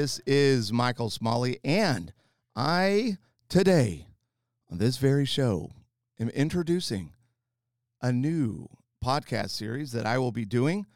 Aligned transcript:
This 0.00 0.18
is 0.24 0.72
Michael 0.72 1.10
Smalley, 1.10 1.58
and 1.62 2.14
I 2.56 3.18
today 3.50 4.06
on 4.70 4.78
this 4.78 4.96
very 4.96 5.26
show 5.26 5.72
am 6.18 6.30
introducing 6.30 7.12
a 8.00 8.10
new 8.10 8.66
podcast 9.04 9.50
series 9.50 9.92
that 9.92 10.06
I 10.06 10.16
will 10.16 10.32
be 10.32 10.46
doing 10.46 10.86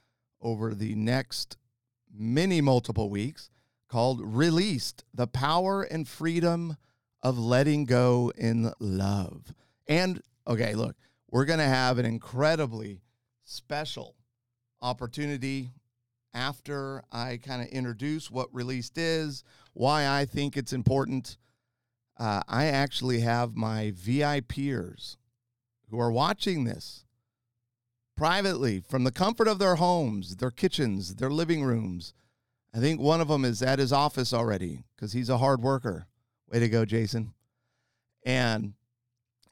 over 0.41 0.75
the 0.75 0.95
next 0.95 1.59
many 2.11 2.63
multiple 2.63 3.11
weeks 3.11 3.51
called 3.91 4.23
Released 4.23 5.05
The 5.13 5.27
Power 5.27 5.83
and 5.83 6.09
Freedom 6.09 6.79
of 7.23 7.39
Letting 7.39 7.85
Go 7.85 8.33
in 8.39 8.73
Love. 8.81 9.53
And 9.87 10.23
okay, 10.49 10.75
look, 10.75 10.97
we're 11.31 11.45
going 11.45 11.59
to 11.59 11.67
have 11.67 11.99
an 11.99 12.07
incredibly 12.07 13.03
special 13.43 14.17
opportunity 14.81 15.73
after 16.35 17.03
I 17.13 17.39
kind 17.43 17.63
of 17.63 17.69
introduce 17.69 18.31
what 18.31 18.53
released 18.53 18.99
is, 18.99 19.45
why 19.73 20.07
I 20.07 20.25
think 20.25 20.57
it's 20.57 20.73
important. 20.73 21.39
Uh, 22.19 22.43
I 22.49 22.67
actually 22.67 23.21
have 23.21 23.57
my 23.57 23.93
VIPers 23.97 25.17
who 25.91 25.99
are 25.99 26.11
watching 26.13 26.65
this 26.65 27.05
privately 28.17 28.81
from 28.81 29.05
the 29.05 29.13
comfort 29.13 29.49
of 29.49 29.59
their 29.59 29.77
homes, 29.77 30.37
their 30.37 30.51
kitchens, 30.51 31.17
their 31.17 31.31
living 31.31 31.65
rooms. 31.65 32.13
I 32.75 32.79
think 32.79 33.01
one 33.01 33.21
of 33.21 33.29
them 33.29 33.45
is 33.45 33.63
at 33.63 33.79
his 33.79 33.93
office 33.93 34.33
already 34.33 34.85
because 34.95 35.13
he's 35.13 35.29
a 35.29 35.39
hard 35.39 35.63
worker. 35.63 36.07
Way 36.51 36.61
to 36.61 36.69
go, 36.69 36.85
Jason. 36.85 37.33
And 38.25 38.75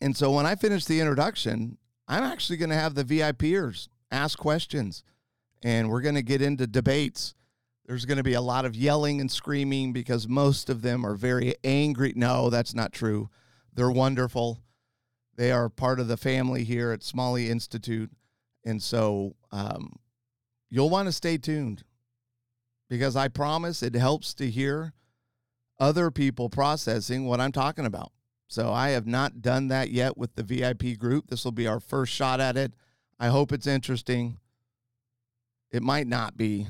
and 0.01 0.17
so 0.17 0.33
when 0.33 0.47
I 0.47 0.57
finish 0.57 0.85
the 0.85 1.01
introduction, 1.01 1.79
I'm 2.09 2.25
actually 2.25 2.57
going 2.57 2.71
to 2.71 2.77
have 2.77 2.95
the 2.95 3.05
VIPers 3.05 3.89
ask 4.11 4.39
questions 4.39 5.05
and 5.63 5.89
we're 5.89 6.01
going 6.01 6.15
to 6.15 6.23
get 6.23 6.43
into 6.43 6.67
debates. 6.67 7.35
There's 7.87 8.05
going 8.05 8.19
to 8.19 8.23
be 8.23 8.35
a 8.35 8.41
lot 8.41 8.65
of 8.65 8.77
yelling 8.77 9.21
and 9.21 9.31
screaming 9.31 9.93
because 9.93 10.29
most 10.29 10.71
of 10.71 10.83
them 10.83 11.05
are 11.05 11.15
very 11.15 11.55
angry. 11.65 12.13
No, 12.17 12.51
that's 12.51 12.75
not 12.75 12.93
true. 12.93 13.29
They're 13.75 13.91
wonderful. 13.91 14.61
They 15.37 15.51
are 15.51 15.69
part 15.69 15.99
of 15.99 16.09
the 16.09 16.17
family 16.17 16.65
here 16.65 16.93
at 16.93 17.03
Smalley 17.03 17.51
Institute. 17.51 18.11
And 18.65 18.83
so 18.83 19.35
um, 19.51 19.97
you'll 20.71 20.91
want 20.91 21.09
to 21.09 21.13
stay 21.13 21.39
tuned 21.39 21.85
because 22.89 23.17
I 23.17 23.29
promise 23.29 23.83
it 23.83 23.95
helps 23.95 24.35
to 24.35 24.51
hear 24.51 24.93
other 25.81 26.11
people 26.11 26.49
processing 26.49 27.27
what 27.27 27.41
I'm 27.41 27.53
talking 27.53 27.87
about. 27.87 28.13
So 28.47 28.71
I 28.71 28.91
have 28.91 29.07
not 29.07 29.41
done 29.41 29.69
that 29.69 29.91
yet 29.91 30.19
with 30.19 30.35
the 30.35 30.43
VIP 30.43 30.99
group. 30.99 31.29
This 31.29 31.45
will 31.45 31.53
be 31.53 31.67
our 31.67 31.81
first 31.81 32.13
shot 32.13 32.39
at 32.39 32.57
it. 32.57 32.75
I 33.19 33.29
hope 33.29 33.51
it's 33.51 33.67
interesting. 33.67 34.39
It 35.73 35.83
might 35.83 36.07
not 36.07 36.37
be. 36.37 36.69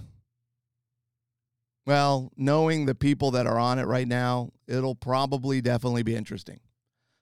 Well, 1.85 2.33
knowing 2.37 2.87
the 2.87 2.95
people 2.95 3.33
that 3.33 3.47
are 3.47 3.59
on 3.59 3.81
it 3.81 3.87
right 3.87 4.07
now, 4.07 4.53
it'll 4.69 4.95
probably 4.95 5.61
definitely 5.61 6.05
be 6.05 6.15
interesting. 6.15 6.61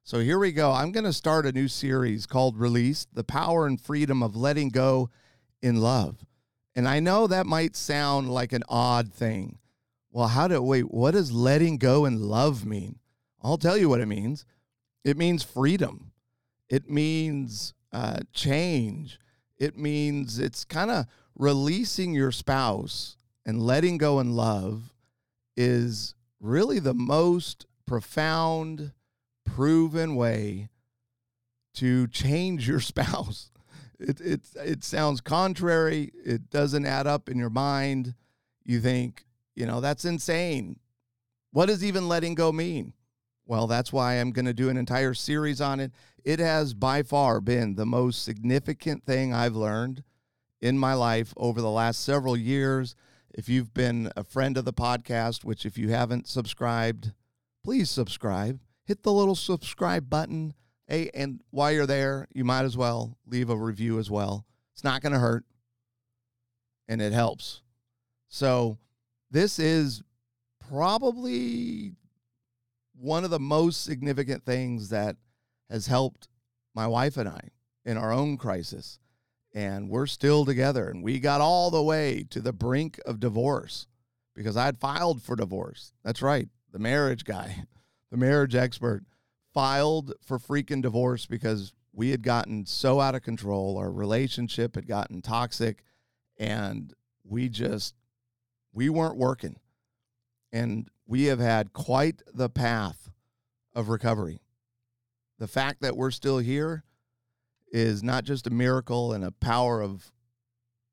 So 0.04 0.18
here 0.18 0.38
we 0.38 0.52
go. 0.52 0.72
I'm 0.72 0.92
going 0.92 1.04
to 1.04 1.12
start 1.12 1.46
a 1.46 1.52
new 1.52 1.68
series 1.68 2.26
called 2.26 2.58
Release 2.58 3.06
The 3.12 3.24
Power 3.24 3.66
and 3.66 3.80
Freedom 3.80 4.22
of 4.22 4.36
Letting 4.36 4.68
Go 4.68 5.08
in 5.62 5.80
Love. 5.80 6.26
And 6.74 6.86
I 6.86 7.00
know 7.00 7.26
that 7.26 7.46
might 7.46 7.76
sound 7.76 8.30
like 8.30 8.52
an 8.52 8.64
odd 8.68 9.12
thing. 9.12 9.58
Well, 10.10 10.28
how 10.28 10.48
do, 10.48 10.60
wait, 10.60 10.90
what 10.90 11.12
does 11.12 11.32
letting 11.32 11.78
go 11.78 12.04
in 12.04 12.20
love 12.20 12.66
mean? 12.66 12.98
I'll 13.42 13.58
tell 13.58 13.76
you 13.76 13.88
what 13.88 14.00
it 14.00 14.06
means 14.06 14.44
it 15.02 15.16
means 15.16 15.42
freedom, 15.42 16.12
it 16.68 16.90
means 16.90 17.72
uh, 17.92 18.18
change, 18.34 19.18
it 19.58 19.78
means 19.78 20.38
it's 20.38 20.64
kind 20.64 20.90
of 20.90 21.06
releasing 21.40 22.12
your 22.12 22.30
spouse 22.30 23.16
and 23.46 23.62
letting 23.62 23.96
go 23.96 24.20
in 24.20 24.36
love 24.36 24.92
is 25.56 26.14
really 26.38 26.78
the 26.78 26.92
most 26.92 27.64
profound, 27.86 28.92
proven 29.46 30.14
way 30.14 30.68
to 31.72 32.06
change 32.08 32.68
your 32.68 32.80
spouse. 32.80 33.50
It, 33.98 34.20
it, 34.20 34.40
it 34.56 34.84
sounds 34.84 35.22
contrary. 35.22 36.12
It 36.24 36.50
doesn't 36.50 36.84
add 36.84 37.06
up 37.06 37.28
in 37.30 37.38
your 37.38 37.50
mind. 37.50 38.14
You 38.64 38.80
think, 38.80 39.24
you 39.56 39.64
know, 39.64 39.80
that's 39.80 40.04
insane. 40.04 40.78
What 41.52 41.66
does 41.66 41.82
even 41.82 42.06
letting 42.06 42.34
go 42.34 42.52
mean? 42.52 42.92
Well, 43.46 43.66
that's 43.66 43.92
why 43.92 44.14
I'm 44.14 44.30
going 44.30 44.44
to 44.44 44.54
do 44.54 44.68
an 44.68 44.76
entire 44.76 45.14
series 45.14 45.60
on 45.60 45.80
it. 45.80 45.92
It 46.22 46.38
has 46.38 46.74
by 46.74 47.02
far 47.02 47.40
been 47.40 47.76
the 47.76 47.86
most 47.86 48.24
significant 48.24 49.04
thing 49.06 49.32
I've 49.32 49.56
learned 49.56 50.04
in 50.60 50.78
my 50.78 50.94
life 50.94 51.32
over 51.36 51.60
the 51.60 51.70
last 51.70 52.04
several 52.04 52.36
years. 52.36 52.94
If 53.32 53.48
you've 53.48 53.72
been 53.72 54.10
a 54.16 54.24
friend 54.24 54.56
of 54.56 54.64
the 54.64 54.72
podcast, 54.72 55.44
which 55.44 55.64
if 55.64 55.78
you 55.78 55.90
haven't 55.90 56.26
subscribed, 56.26 57.12
please 57.64 57.90
subscribe. 57.90 58.60
Hit 58.84 59.02
the 59.02 59.12
little 59.12 59.36
subscribe 59.36 60.10
button. 60.10 60.54
Hey, 60.86 61.10
and 61.14 61.40
while 61.50 61.70
you're 61.70 61.86
there, 61.86 62.26
you 62.34 62.44
might 62.44 62.64
as 62.64 62.76
well 62.76 63.16
leave 63.26 63.48
a 63.48 63.56
review 63.56 63.98
as 63.98 64.10
well. 64.10 64.46
It's 64.74 64.84
not 64.84 65.02
going 65.02 65.12
to 65.12 65.18
hurt 65.18 65.44
and 66.88 67.00
it 67.00 67.12
helps. 67.12 67.62
So, 68.28 68.78
this 69.30 69.60
is 69.60 70.02
probably 70.68 71.92
one 73.00 73.24
of 73.24 73.30
the 73.30 73.38
most 73.38 73.84
significant 73.84 74.44
things 74.44 74.88
that 74.88 75.16
has 75.70 75.86
helped 75.86 76.28
my 76.74 76.86
wife 76.86 77.16
and 77.16 77.28
I 77.28 77.50
in 77.84 77.96
our 77.96 78.12
own 78.12 78.36
crisis 78.36 78.98
and 79.52 79.88
we're 79.88 80.06
still 80.06 80.44
together. 80.44 80.88
And 80.88 81.02
we 81.02 81.18
got 81.18 81.40
all 81.40 81.70
the 81.70 81.82
way 81.82 82.24
to 82.30 82.40
the 82.40 82.52
brink 82.52 83.00
of 83.04 83.20
divorce 83.20 83.86
because 84.34 84.56
I 84.56 84.66
had 84.66 84.78
filed 84.78 85.22
for 85.22 85.36
divorce. 85.36 85.92
That's 86.04 86.22
right. 86.22 86.48
The 86.72 86.78
marriage 86.78 87.24
guy, 87.24 87.64
the 88.10 88.16
marriage 88.16 88.54
expert, 88.54 89.04
filed 89.52 90.12
for 90.24 90.38
freaking 90.38 90.82
divorce 90.82 91.26
because 91.26 91.72
we 91.92 92.10
had 92.10 92.22
gotten 92.22 92.66
so 92.66 93.00
out 93.00 93.14
of 93.14 93.22
control. 93.22 93.76
Our 93.76 93.90
relationship 93.90 94.76
had 94.76 94.86
gotten 94.86 95.22
toxic 95.22 95.82
and 96.38 96.94
we 97.24 97.48
just, 97.48 97.94
we 98.72 98.88
weren't 98.88 99.16
working. 99.16 99.56
And 100.52 100.88
we 101.06 101.24
have 101.24 101.40
had 101.40 101.72
quite 101.72 102.22
the 102.32 102.48
path 102.48 103.10
of 103.74 103.88
recovery. 103.88 104.40
The 105.38 105.48
fact 105.48 105.80
that 105.82 105.96
we're 105.96 106.10
still 106.10 106.38
here 106.38 106.84
is 107.70 108.02
not 108.02 108.24
just 108.24 108.46
a 108.46 108.50
miracle 108.50 109.12
and 109.12 109.24
a 109.24 109.30
power 109.30 109.82
of 109.82 110.12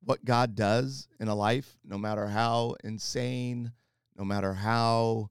what 0.03 0.23
God 0.23 0.55
does 0.55 1.07
in 1.19 1.27
a 1.27 1.35
life, 1.35 1.77
no 1.83 1.97
matter 1.97 2.27
how 2.27 2.75
insane, 2.83 3.73
no 4.17 4.23
matter 4.23 4.53
how 4.53 5.29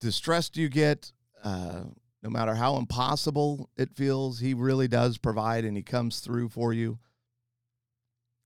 distressed 0.00 0.56
you 0.56 0.68
get, 0.68 1.12
uh, 1.42 1.84
no 2.22 2.30
matter 2.30 2.54
how 2.54 2.76
impossible 2.76 3.70
it 3.76 3.94
feels, 3.94 4.40
He 4.40 4.54
really 4.54 4.88
does 4.88 5.18
provide 5.18 5.64
and 5.64 5.76
He 5.76 5.82
comes 5.82 6.20
through 6.20 6.50
for 6.50 6.72
you. 6.72 6.98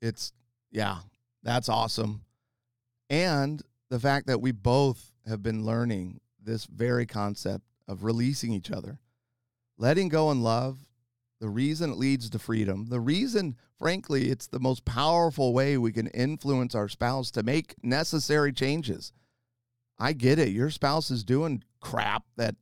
It's, 0.01 0.33
yeah, 0.71 0.99
that's 1.43 1.69
awesome. 1.69 2.23
And 3.11 3.63
the 3.89 3.99
fact 3.99 4.27
that 4.27 4.41
we 4.41 4.53
both 4.53 5.13
have 5.27 5.43
been 5.43 5.65
learning 5.65 6.21
this 6.43 6.65
very 6.65 7.07
concept 7.07 7.65
of 7.87 8.05
releasing 8.05 8.53
each 8.53 8.71
other, 8.71 8.99
letting 9.77 10.09
go 10.09 10.31
in 10.31 10.43
love, 10.43 10.79
the 11.41 11.49
reason 11.49 11.91
it 11.91 11.99
leads 11.99 12.29
to 12.31 12.39
freedom, 12.39 12.87
the 12.87 13.01
reason, 13.01 13.57
frankly, 13.79 14.31
it's 14.31 14.47
the 14.47 14.59
most 14.59 14.85
powerful 14.85 15.53
way 15.53 15.79
we 15.79 15.93
can 15.93 16.09
influence 16.09 16.75
our 16.75 16.89
spouse 16.89 17.31
to 17.33 17.43
make 17.43 17.75
necessary 17.83 18.53
changes. 18.53 19.13
I 19.99 20.13
get 20.13 20.39
it. 20.39 20.49
Your 20.49 20.71
spouse 20.71 21.11
is 21.11 21.25
doing 21.25 21.63
crap 21.81 22.25
that 22.37 22.57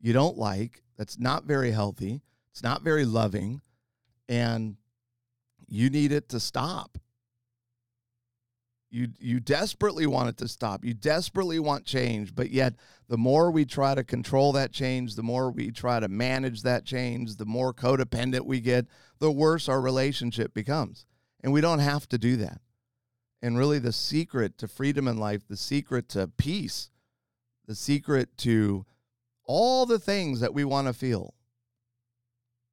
you 0.00 0.12
don't 0.12 0.38
like, 0.38 0.82
that's 0.96 1.18
not 1.18 1.44
very 1.44 1.70
healthy, 1.70 2.22
it's 2.50 2.62
not 2.62 2.82
very 2.82 3.04
loving, 3.04 3.60
and 4.28 4.76
you 5.68 5.90
need 5.90 6.12
it 6.12 6.28
to 6.30 6.40
stop. 6.40 6.98
You 8.92 9.08
you 9.18 9.40
desperately 9.40 10.06
want 10.06 10.28
it 10.28 10.36
to 10.36 10.48
stop. 10.48 10.84
You 10.84 10.92
desperately 10.92 11.58
want 11.58 11.86
change, 11.86 12.34
but 12.34 12.50
yet 12.50 12.74
the 13.08 13.16
more 13.16 13.50
we 13.50 13.64
try 13.64 13.94
to 13.94 14.04
control 14.04 14.52
that 14.52 14.70
change, 14.70 15.14
the 15.14 15.22
more 15.22 15.50
we 15.50 15.70
try 15.70 15.98
to 15.98 16.08
manage 16.08 16.62
that 16.62 16.84
change, 16.84 17.36
the 17.36 17.46
more 17.46 17.72
codependent 17.72 18.44
we 18.44 18.60
get, 18.60 18.86
the 19.18 19.30
worse 19.30 19.66
our 19.66 19.80
relationship 19.80 20.52
becomes. 20.52 21.06
And 21.42 21.54
we 21.54 21.62
don't 21.62 21.78
have 21.78 22.06
to 22.10 22.18
do 22.18 22.36
that. 22.36 22.60
And 23.40 23.56
really 23.56 23.78
the 23.78 23.92
secret 23.92 24.58
to 24.58 24.68
freedom 24.68 25.08
in 25.08 25.16
life, 25.16 25.48
the 25.48 25.56
secret 25.56 26.10
to 26.10 26.28
peace, 26.28 26.90
the 27.66 27.74
secret 27.74 28.36
to 28.38 28.84
all 29.44 29.86
the 29.86 29.98
things 29.98 30.40
that 30.40 30.52
we 30.52 30.64
want 30.64 30.86
to 30.86 30.92
feel 30.92 31.34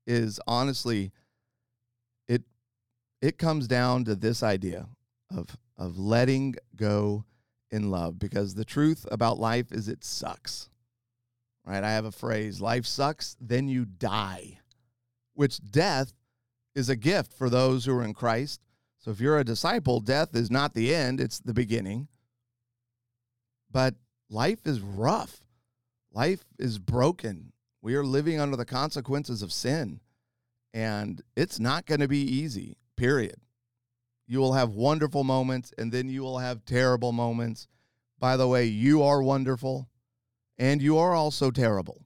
is 0.05 0.39
honestly 0.47 1.11
it 2.27 2.43
it 3.21 3.37
comes 3.37 3.67
down 3.67 4.03
to 4.03 4.15
this 4.15 4.43
idea 4.43 4.87
of 5.35 5.57
of 5.77 5.97
letting 5.97 6.55
go 6.75 7.23
in 7.71 7.89
love 7.89 8.19
because 8.19 8.55
the 8.55 8.65
truth 8.65 9.05
about 9.11 9.39
life 9.39 9.71
is 9.71 9.87
it 9.87 10.03
sucks. 10.03 10.69
Right? 11.65 11.83
I 11.83 11.91
have 11.91 12.05
a 12.05 12.11
phrase, 12.11 12.61
life 12.61 12.85
sucks, 12.85 13.35
then 13.39 13.67
you 13.67 13.85
die. 13.85 14.59
Which 15.33 15.59
death 15.71 16.13
is 16.75 16.89
a 16.89 16.95
gift 16.95 17.31
for 17.33 17.49
those 17.49 17.85
who 17.85 17.93
are 17.97 18.03
in 18.03 18.13
Christ. 18.13 18.61
So 18.97 19.11
if 19.11 19.21
you're 19.21 19.39
a 19.39 19.45
disciple, 19.45 19.99
death 19.99 20.35
is 20.35 20.51
not 20.51 20.73
the 20.73 20.93
end, 20.93 21.21
it's 21.21 21.39
the 21.39 21.53
beginning. 21.53 22.07
But 23.71 23.95
life 24.29 24.65
is 24.65 24.81
rough. 24.81 25.43
Life 26.11 26.43
is 26.57 26.79
broken. 26.79 27.53
We 27.81 27.95
are 27.95 28.03
living 28.03 28.39
under 28.39 28.57
the 28.57 28.65
consequences 28.65 29.41
of 29.41 29.53
sin, 29.53 30.01
and 30.73 31.21
it's 31.37 31.59
not 31.59 31.85
going 31.85 32.01
to 32.01 32.07
be 32.07 32.19
easy, 32.19 32.77
period. 32.97 33.39
You 34.31 34.37
will 34.37 34.53
have 34.53 34.69
wonderful 34.69 35.23
moments, 35.23 35.73
and 35.79 35.91
then 35.91 36.07
you 36.07 36.21
will 36.21 36.37
have 36.37 36.63
terrible 36.63 37.11
moments. 37.11 37.67
By 38.19 38.37
the 38.37 38.47
way, 38.47 38.65
you 38.65 39.01
are 39.01 39.23
wonderful, 39.23 39.89
and 40.55 40.83
you 40.83 40.99
are 40.99 41.15
also 41.15 41.49
terrible. 41.49 42.05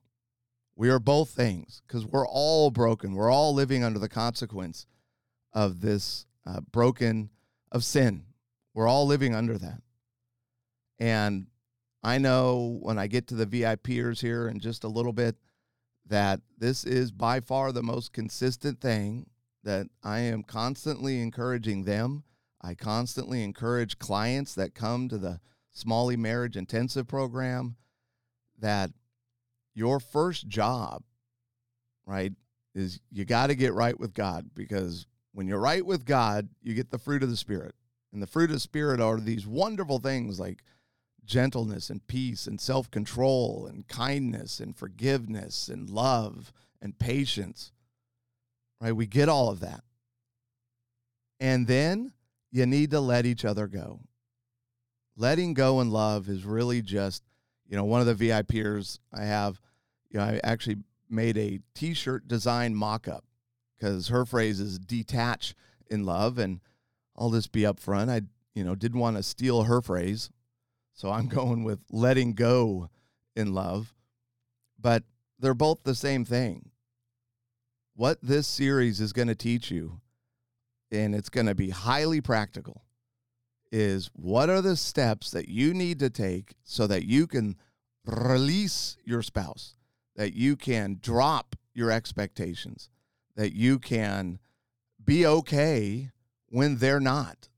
We 0.73 0.89
are 0.89 0.99
both 0.99 1.31
things 1.31 1.81
because 1.85 2.05
we're 2.05 2.25
all 2.25 2.71
broken. 2.71 3.13
We're 3.13 3.29
all 3.29 3.53
living 3.53 3.83
under 3.83 3.99
the 3.99 4.07
consequence 4.07 4.87
of 5.51 5.81
this 5.81 6.25
uh, 6.45 6.61
broken, 6.61 7.29
of 7.73 7.83
sin. 7.83 8.23
We're 8.73 8.87
all 8.87 9.05
living 9.05 9.35
under 9.35 9.57
that. 9.57 9.81
And 10.99 11.47
I 12.03 12.19
know 12.19 12.79
when 12.81 12.97
I 12.97 13.07
get 13.07 13.27
to 13.27 13.35
the 13.35 13.45
VIPers 13.45 14.21
here 14.21 14.47
in 14.47 14.61
just 14.61 14.85
a 14.85 14.89
little 14.89 15.11
bit 15.11 15.35
that 16.07 16.39
this 16.57 16.85
is 16.85 17.11
by 17.11 17.41
far 17.41 17.73
the 17.73 17.83
most 17.83 18.13
consistent 18.13 18.79
thing 18.79 19.29
that 19.63 19.87
I 20.03 20.19
am 20.19 20.43
constantly 20.43 21.21
encouraging 21.21 21.83
them. 21.83 22.23
I 22.61 22.73
constantly 22.75 23.43
encourage 23.43 23.99
clients 23.99 24.55
that 24.55 24.75
come 24.75 25.09
to 25.09 25.17
the 25.17 25.39
Smalley 25.71 26.15
Marriage 26.15 26.55
Intensive 26.55 27.07
program 27.07 27.75
that 28.59 28.91
your 29.73 29.99
first 29.99 30.47
job, 30.47 31.03
right, 32.05 32.33
is 32.75 32.99
you 33.11 33.25
got 33.25 33.47
to 33.47 33.55
get 33.55 33.73
right 33.73 33.99
with 33.99 34.13
God 34.13 34.51
because 34.53 35.05
when 35.33 35.47
you're 35.47 35.59
right 35.59 35.85
with 35.85 36.05
God, 36.05 36.49
you 36.61 36.73
get 36.73 36.91
the 36.91 36.99
fruit 36.99 37.23
of 37.23 37.29
the 37.29 37.37
Spirit. 37.37 37.75
And 38.11 38.21
the 38.21 38.27
fruit 38.27 38.49
of 38.49 38.55
the 38.55 38.59
Spirit 38.59 39.01
are 39.01 39.19
these 39.19 39.47
wonderful 39.47 39.99
things 39.99 40.39
like 40.39 40.63
gentleness 41.25 41.89
and 41.89 42.05
peace 42.05 42.47
and 42.47 42.61
self 42.61 42.91
control 42.91 43.67
and 43.67 43.87
kindness 43.87 44.59
and 44.59 44.75
forgiveness 44.75 45.67
and 45.67 45.89
love 45.89 46.53
and 46.81 46.99
patience. 46.99 47.71
Right? 48.83 48.93
We 48.93 49.07
get 49.07 49.29
all 49.29 49.49
of 49.49 49.61
that. 49.61 49.81
And 51.39 51.67
then 51.67 52.11
you 52.51 52.65
need 52.65 52.91
to 52.91 52.99
let 52.99 53.25
each 53.25 53.45
other 53.45 53.67
go. 53.67 54.01
Letting 55.15 55.53
go 55.53 55.79
in 55.79 55.89
love 55.89 56.27
is 56.27 56.43
really 56.43 56.81
just, 56.81 57.23
you 57.65 57.77
know, 57.77 57.85
one 57.85 58.05
of 58.05 58.07
the 58.07 58.29
VIPers 58.29 58.99
I 59.13 59.23
have, 59.23 59.61
you 60.09 60.19
know, 60.19 60.25
I 60.25 60.41
actually 60.43 60.77
made 61.09 61.37
a 61.37 61.61
t 61.73 61.93
shirt 61.93 62.27
design 62.27 62.75
mock 62.75 63.07
up 63.07 63.23
because 63.77 64.09
her 64.09 64.25
phrase 64.25 64.59
is 64.59 64.79
detach 64.79 65.55
in 65.89 66.03
love. 66.05 66.37
And 66.37 66.59
I'll 67.15 67.31
just 67.31 67.53
be 67.53 67.61
upfront. 67.61 68.09
I, 68.09 68.23
you 68.53 68.65
know, 68.65 68.75
didn't 68.75 68.99
want 68.99 69.15
to 69.15 69.23
steal 69.23 69.63
her 69.63 69.81
phrase. 69.81 70.29
So 70.91 71.09
I'm 71.09 71.27
going 71.29 71.63
with 71.63 71.79
letting 71.89 72.33
go 72.33 72.89
in 73.33 73.53
love. 73.53 73.93
But 74.77 75.03
they're 75.39 75.53
both 75.53 75.83
the 75.83 75.95
same 75.95 76.25
thing. 76.25 76.71
What 77.95 78.19
this 78.23 78.47
series 78.47 78.99
is 78.99 79.13
going 79.13 79.27
to 79.27 79.35
teach 79.35 79.69
you, 79.69 80.01
and 80.91 81.13
it's 81.13 81.29
going 81.29 81.45
to 81.45 81.53
be 81.53 81.69
highly 81.69 82.21
practical, 82.21 82.85
is 83.71 84.09
what 84.13 84.49
are 84.49 84.61
the 84.61 84.75
steps 84.75 85.29
that 85.31 85.47
you 85.47 85.73
need 85.73 85.99
to 85.99 86.09
take 86.09 86.55
so 86.63 86.87
that 86.87 87.05
you 87.05 87.27
can 87.27 87.55
release 88.05 88.97
your 89.03 89.21
spouse, 89.21 89.75
that 90.15 90.33
you 90.33 90.55
can 90.55 90.97
drop 91.01 91.55
your 91.73 91.91
expectations, 91.91 92.89
that 93.35 93.53
you 93.53 93.77
can 93.77 94.39
be 95.03 95.25
okay 95.25 96.09
when 96.49 96.77
they're 96.77 96.99
not, 96.99 97.49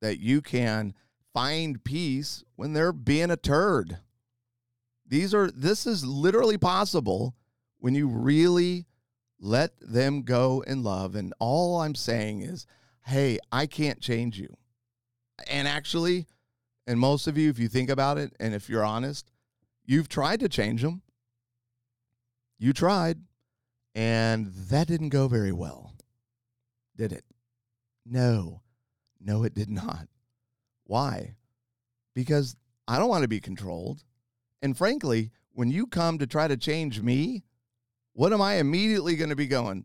that 0.00 0.20
you 0.20 0.40
can 0.40 0.94
find 1.32 1.82
peace 1.82 2.44
when 2.54 2.72
they're 2.72 2.92
being 2.92 3.30
a 3.30 3.36
turd. 3.36 3.98
These 5.06 5.34
are 5.34 5.50
this 5.50 5.86
is 5.86 6.04
literally 6.04 6.58
possible 6.58 7.34
when 7.78 7.94
you 7.94 8.08
really 8.08 8.86
let 9.40 9.72
them 9.80 10.22
go 10.22 10.62
in 10.66 10.82
love 10.82 11.14
and 11.14 11.34
all 11.38 11.80
I'm 11.80 11.94
saying 11.94 12.42
is, 12.42 12.66
"Hey, 13.06 13.38
I 13.50 13.66
can't 13.66 14.00
change 14.00 14.38
you." 14.38 14.56
And 15.48 15.66
actually, 15.66 16.26
and 16.86 17.00
most 17.00 17.26
of 17.26 17.38
you 17.38 17.50
if 17.50 17.58
you 17.58 17.68
think 17.68 17.90
about 17.90 18.18
it 18.18 18.34
and 18.38 18.54
if 18.54 18.68
you're 18.68 18.84
honest, 18.84 19.30
you've 19.84 20.08
tried 20.08 20.40
to 20.40 20.48
change 20.48 20.82
them. 20.82 21.02
You 22.58 22.72
tried 22.72 23.18
and 23.94 24.46
that 24.46 24.86
didn't 24.86 25.08
go 25.08 25.26
very 25.28 25.52
well. 25.52 25.94
Did 26.96 27.12
it? 27.12 27.24
No. 28.04 28.62
No, 29.20 29.42
it 29.44 29.54
did 29.54 29.70
not. 29.70 30.08
Why? 30.84 31.36
Because 32.14 32.56
I 32.88 32.98
don't 32.98 33.08
want 33.08 33.22
to 33.22 33.28
be 33.28 33.40
controlled. 33.40 34.04
And 34.62 34.76
frankly, 34.76 35.30
when 35.52 35.70
you 35.70 35.86
come 35.86 36.18
to 36.18 36.26
try 36.26 36.48
to 36.48 36.56
change 36.56 37.00
me, 37.00 37.44
what 38.12 38.32
am 38.32 38.42
I 38.42 38.54
immediately 38.54 39.16
going 39.16 39.30
to 39.30 39.36
be 39.36 39.46
going? 39.46 39.84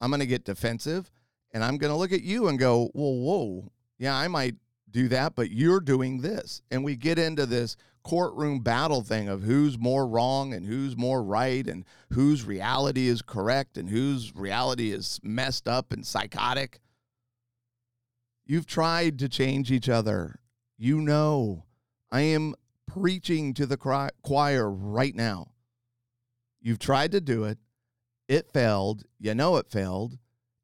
I'm 0.00 0.10
going 0.10 0.20
to 0.20 0.26
get 0.26 0.44
defensive 0.44 1.10
and 1.52 1.64
I'm 1.64 1.78
going 1.78 1.92
to 1.92 1.96
look 1.96 2.12
at 2.12 2.22
you 2.22 2.48
and 2.48 2.58
go, 2.58 2.90
whoa, 2.94 3.10
whoa. 3.10 3.72
Yeah, 3.98 4.16
I 4.16 4.28
might 4.28 4.54
do 4.90 5.08
that, 5.08 5.34
but 5.34 5.50
you're 5.50 5.80
doing 5.80 6.20
this. 6.20 6.62
And 6.70 6.84
we 6.84 6.96
get 6.96 7.18
into 7.18 7.46
this 7.46 7.76
courtroom 8.02 8.60
battle 8.60 9.02
thing 9.02 9.28
of 9.28 9.42
who's 9.42 9.78
more 9.78 10.06
wrong 10.06 10.54
and 10.54 10.64
who's 10.64 10.96
more 10.96 11.22
right 11.22 11.66
and 11.66 11.84
whose 12.12 12.44
reality 12.44 13.08
is 13.08 13.20
correct 13.22 13.76
and 13.76 13.90
whose 13.90 14.34
reality 14.34 14.90
is 14.90 15.20
messed 15.22 15.68
up 15.68 15.92
and 15.92 16.06
psychotic. 16.06 16.80
You've 18.46 18.66
tried 18.66 19.18
to 19.18 19.28
change 19.28 19.70
each 19.70 19.88
other. 19.88 20.40
You 20.78 21.00
know, 21.00 21.64
I 22.10 22.22
am 22.22 22.54
preaching 22.86 23.54
to 23.54 23.66
the 23.66 23.76
choir 23.76 24.70
right 24.70 25.14
now. 25.14 25.52
You've 26.60 26.78
tried 26.78 27.12
to 27.12 27.20
do 27.20 27.44
it. 27.44 27.58
It 28.28 28.52
failed. 28.52 29.04
You 29.18 29.34
know 29.34 29.56
it 29.56 29.70
failed. 29.70 30.18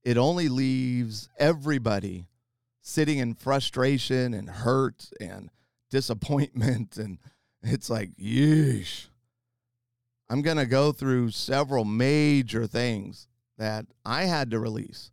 It 0.04 0.16
only 0.16 0.48
leaves 0.48 1.28
everybody 1.38 2.28
sitting 2.82 3.18
in 3.18 3.34
frustration 3.34 4.34
and 4.34 4.48
hurt 4.48 5.10
and 5.20 5.50
disappointment. 5.90 6.96
And 7.62 7.72
it's 7.72 7.90
like, 7.90 8.10
yeesh. 8.16 9.06
I'm 10.28 10.42
going 10.42 10.58
to 10.58 10.66
go 10.66 10.92
through 10.92 11.30
several 11.30 11.84
major 11.84 12.66
things 12.66 13.28
that 13.58 13.86
I 14.04 14.24
had 14.24 14.50
to 14.50 14.60
release 14.60 15.10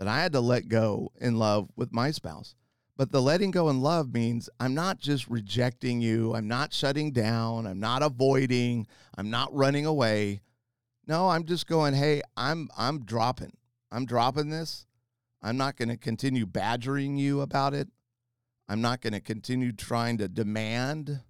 that 0.00 0.08
I 0.08 0.22
had 0.22 0.32
to 0.32 0.40
let 0.40 0.68
go 0.68 1.12
in 1.20 1.38
love 1.38 1.68
with 1.76 1.92
my 1.92 2.10
spouse. 2.10 2.54
But 3.00 3.12
the 3.12 3.22
letting 3.22 3.50
go 3.50 3.70
in 3.70 3.80
love 3.80 4.12
means 4.12 4.50
I'm 4.60 4.74
not 4.74 4.98
just 4.98 5.26
rejecting 5.26 6.02
you, 6.02 6.34
I'm 6.34 6.46
not 6.46 6.74
shutting 6.74 7.12
down, 7.12 7.66
I'm 7.66 7.80
not 7.80 8.02
avoiding, 8.02 8.86
I'm 9.16 9.30
not 9.30 9.48
running 9.54 9.86
away. 9.86 10.42
No, 11.06 11.30
I'm 11.30 11.46
just 11.46 11.66
going, 11.66 11.94
"Hey, 11.94 12.20
I'm 12.36 12.68
I'm 12.76 13.06
dropping. 13.06 13.56
I'm 13.90 14.04
dropping 14.04 14.50
this. 14.50 14.84
I'm 15.40 15.56
not 15.56 15.76
going 15.78 15.88
to 15.88 15.96
continue 15.96 16.44
badgering 16.44 17.16
you 17.16 17.40
about 17.40 17.72
it. 17.72 17.88
I'm 18.68 18.82
not 18.82 19.00
going 19.00 19.14
to 19.14 19.20
continue 19.20 19.72
trying 19.72 20.18
to 20.18 20.28
demand 20.28 21.20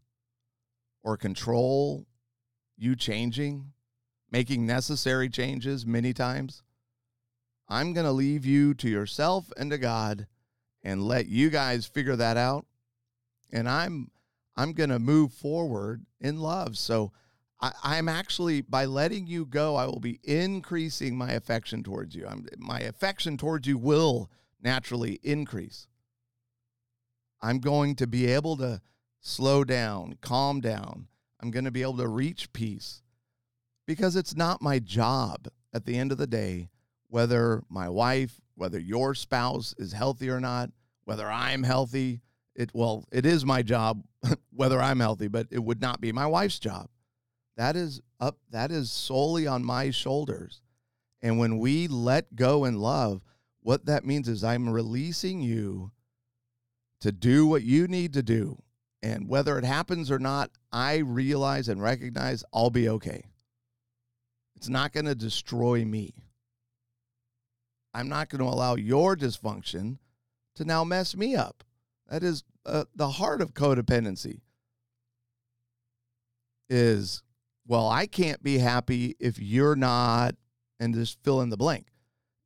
or 1.05 1.17
control 1.17 2.09
you 2.77 2.97
changing, 2.97 3.75
making 4.29 4.67
necessary 4.67 5.29
changes 5.29 5.87
many 5.87 6.13
times. 6.15 6.65
I'm 7.69 7.93
going 7.93 8.07
to 8.07 8.11
leave 8.11 8.45
you 8.45 8.75
to 8.75 8.89
yourself 8.89 9.53
and 9.57 9.71
to 9.71 9.79
God 9.79 10.27
and 10.83 11.03
let 11.03 11.27
you 11.27 11.51
guys 11.51 11.87
figure 11.87 12.17
that 12.17 12.37
out. 12.37 12.67
And 13.53 13.69
I'm 13.69 14.11
I'm 14.57 14.75
to 14.75 14.99
move 14.99 15.33
forward 15.33 16.05
in 16.21 16.39
love. 16.39 16.77
So 16.77 17.13
I, 17.61 17.73
I'm 17.83 18.09
actually 18.09 18.61
by 18.61 18.85
letting 18.85 19.27
you 19.27 19.47
go, 19.47 19.77
I 19.77 19.87
will 19.87 20.01
be 20.01 20.21
increasing 20.23 21.17
my 21.17 21.33
affection 21.33 21.83
towards 21.83 22.15
you. 22.15 22.27
I'm, 22.27 22.47
my 22.59 22.81
affection 22.81 23.37
towards 23.37 23.67
you 23.67 23.79
will 23.79 24.31
naturally 24.63 25.19
increase. 25.23 25.87
I'm 27.41 27.59
going 27.59 27.95
to 27.97 28.07
be 28.07 28.27
able 28.27 28.57
to 28.59 28.81
slow 29.21 29.65
down, 29.65 30.17
calm 30.21 30.61
down. 30.61 31.07
I'm 31.41 31.51
going 31.51 31.65
to 31.65 31.71
be 31.71 31.83
able 31.83 31.97
to 31.99 32.09
reach 32.09 32.53
peace 32.53 33.03
because 33.87 34.15
it's 34.15 34.37
not 34.37 34.61
my 34.61 34.79
job 34.79 35.49
at 35.73 35.87
the 35.87 35.97
end 35.97 36.13
of 36.13 36.19
the 36.19 36.27
day 36.27 36.69
whether 37.09 37.63
my 37.69 37.89
wife, 37.89 38.41
whether 38.61 38.79
your 38.79 39.15
spouse 39.15 39.75
is 39.79 39.93
healthy 39.93 40.29
or 40.29 40.39
not, 40.39 40.71
whether 41.05 41.31
I'm 41.31 41.63
healthy. 41.63 42.21
It 42.55 42.71
well, 42.75 43.07
it 43.11 43.25
is 43.25 43.45
my 43.45 43.63
job 43.63 44.05
whether 44.53 44.81
I'm 44.83 45.01
healthy, 45.01 45.29
but 45.29 45.47
it 45.51 45.65
would 45.65 45.81
not 45.81 46.01
be 46.01 46.13
my 46.13 46.27
wife's 46.27 46.59
job. 46.59 46.89
That 47.57 47.75
is 47.75 48.03
up 48.21 48.37
that 48.51 48.71
is 48.71 48.93
solely 48.93 49.47
on 49.47 49.65
my 49.65 49.91
shoulders. 49.91 50.61
And 51.23 51.39
when 51.39 51.59
we 51.59 51.89
let 51.89 52.37
go 52.37 52.67
in 52.67 52.79
love, 52.79 53.23
what 53.63 53.87
that 53.87 54.05
means 54.05 54.29
is 54.29 54.45
I'm 54.45 54.69
releasing 54.69 55.41
you 55.41 55.93
to 57.01 57.13
do 57.13 57.47
what 57.47 57.63
you 57.63 57.89
need 57.89 58.13
to 58.13 58.23
do. 58.23 58.63
And 59.03 59.27
whether 59.27 59.57
it 59.57 59.65
happens 59.65 60.11
or 60.11 60.19
not, 60.19 60.51
I 60.71 60.99
realize 60.99 61.69
and 61.69 61.81
recognize 61.81 62.45
I'll 62.53 62.69
be 62.69 62.91
okay. 62.91 63.25
It's 64.57 64.69
not 64.69 64.93
going 64.93 65.07
to 65.07 65.15
destroy 65.15 65.83
me. 65.87 66.13
I'm 67.93 68.09
not 68.09 68.29
going 68.29 68.41
to 68.41 68.49
allow 68.49 68.77
your 68.77 69.17
dysfunction 69.17 69.99
to 70.55 70.65
now 70.65 70.85
mess 70.85 71.17
me 71.17 71.35
up. 71.35 71.65
That 72.09 72.23
is 72.23 72.45
uh, 72.67 72.85
the 72.95 73.09
heart 73.09 73.41
of 73.41 73.55
codependency. 73.55 74.41
is, 76.69 77.23
well, 77.67 77.89
I 77.89 78.07
can't 78.07 78.43
be 78.43 78.59
happy 78.59 79.17
if 79.19 79.39
you're 79.39 79.77
not, 79.77 80.37
and 80.79 80.95
just 80.95 81.23
fill 81.23 81.41
in 81.43 81.51
the 81.51 81.57
blank. 81.57 81.89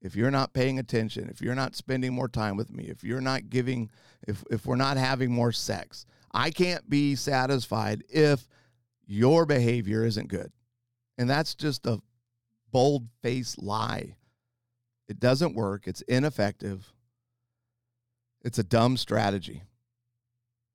If 0.00 0.16
you're 0.16 0.30
not 0.30 0.52
paying 0.52 0.78
attention, 0.78 1.28
if 1.28 1.40
you're 1.40 1.54
not 1.54 1.76
spending 1.76 2.12
more 2.12 2.28
time 2.28 2.56
with 2.56 2.70
me, 2.70 2.84
if 2.84 3.04
you're 3.04 3.20
not 3.20 3.48
giving, 3.48 3.90
if, 4.26 4.42
if 4.50 4.66
we're 4.66 4.76
not 4.76 4.96
having 4.96 5.30
more 5.30 5.52
sex, 5.52 6.04
I 6.32 6.50
can't 6.50 6.88
be 6.90 7.14
satisfied 7.14 8.02
if 8.08 8.46
your 9.06 9.46
behavior 9.46 10.04
isn't 10.04 10.28
good. 10.28 10.52
And 11.16 11.30
that's 11.30 11.54
just 11.54 11.86
a 11.86 12.00
bold 12.70 13.08
faced 13.22 13.62
lie. 13.62 14.16
It 15.08 15.20
doesn't 15.20 15.54
work, 15.54 15.87
it's 15.87 16.02
ineffective, 16.02 16.92
it's 18.42 18.58
a 18.58 18.64
dumb 18.64 18.96
strategy. 18.96 19.62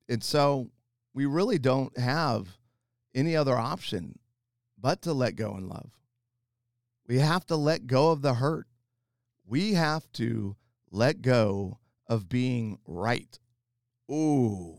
And 0.08 0.22
so 0.22 0.70
we 1.14 1.26
really 1.26 1.58
don't 1.58 1.96
have 1.98 2.58
any 3.14 3.36
other 3.36 3.56
option 3.56 4.18
but 4.78 5.02
to 5.02 5.12
let 5.12 5.36
go 5.36 5.52
and 5.54 5.68
love. 5.68 5.90
We 7.06 7.18
have 7.18 7.46
to 7.46 7.56
let 7.56 7.86
go 7.86 8.10
of 8.12 8.22
the 8.22 8.34
hurt. 8.34 8.66
We 9.44 9.74
have 9.74 10.10
to 10.12 10.56
let 10.90 11.22
go 11.22 11.78
of 12.06 12.28
being 12.28 12.78
right. 12.86 13.38
Ooh, 14.10 14.78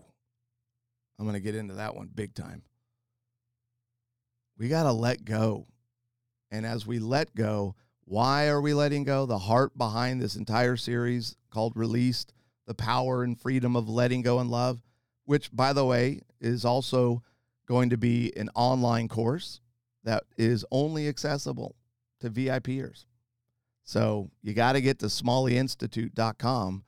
I'm 1.20 1.26
going 1.26 1.34
to 1.34 1.40
get 1.40 1.56
into 1.56 1.76
that 1.76 1.96
one 1.96 2.10
big 2.14 2.34
time. 2.34 2.64
We 4.58 4.70
got 4.70 4.84
to 4.84 4.92
let 4.92 5.24
go. 5.24 5.68
And 6.52 6.66
as 6.66 6.86
we 6.86 7.00
let 7.00 7.34
go, 7.36 7.76
why 8.12 8.50
are 8.50 8.60
we 8.60 8.74
letting 8.74 9.06
go? 9.06 9.26
The 9.26 9.38
heart 9.38 9.78
behind 9.78 10.20
this 10.20 10.36
entire 10.36 10.76
series 10.76 11.38
called 11.50 11.78
Released, 11.78 12.34
the 12.68 12.74
power 12.74 13.24
and 13.24 13.40
freedom 13.40 13.78
of 13.78 13.88
letting 13.88 14.22
go 14.22 14.40
and 14.40 14.52
love, 14.52 14.82
which, 15.24 15.50
by 15.56 15.72
the 15.72 15.86
way, 15.86 16.20
is 16.42 16.66
also 16.66 17.24
going 17.68 17.90
to 17.90 17.96
be 17.96 18.34
an 18.36 18.50
online 18.54 19.08
course 19.08 19.62
that 20.04 20.26
is 20.36 20.66
only 20.72 21.08
accessible 21.08 21.78
to 22.20 22.30
VIPers. 22.30 23.06
So 23.86 24.30
you 24.42 24.54
got 24.54 24.74
to 24.74 24.82
get 24.82 25.00
to 25.00 25.06
smalleyinstitute.com 25.06 26.84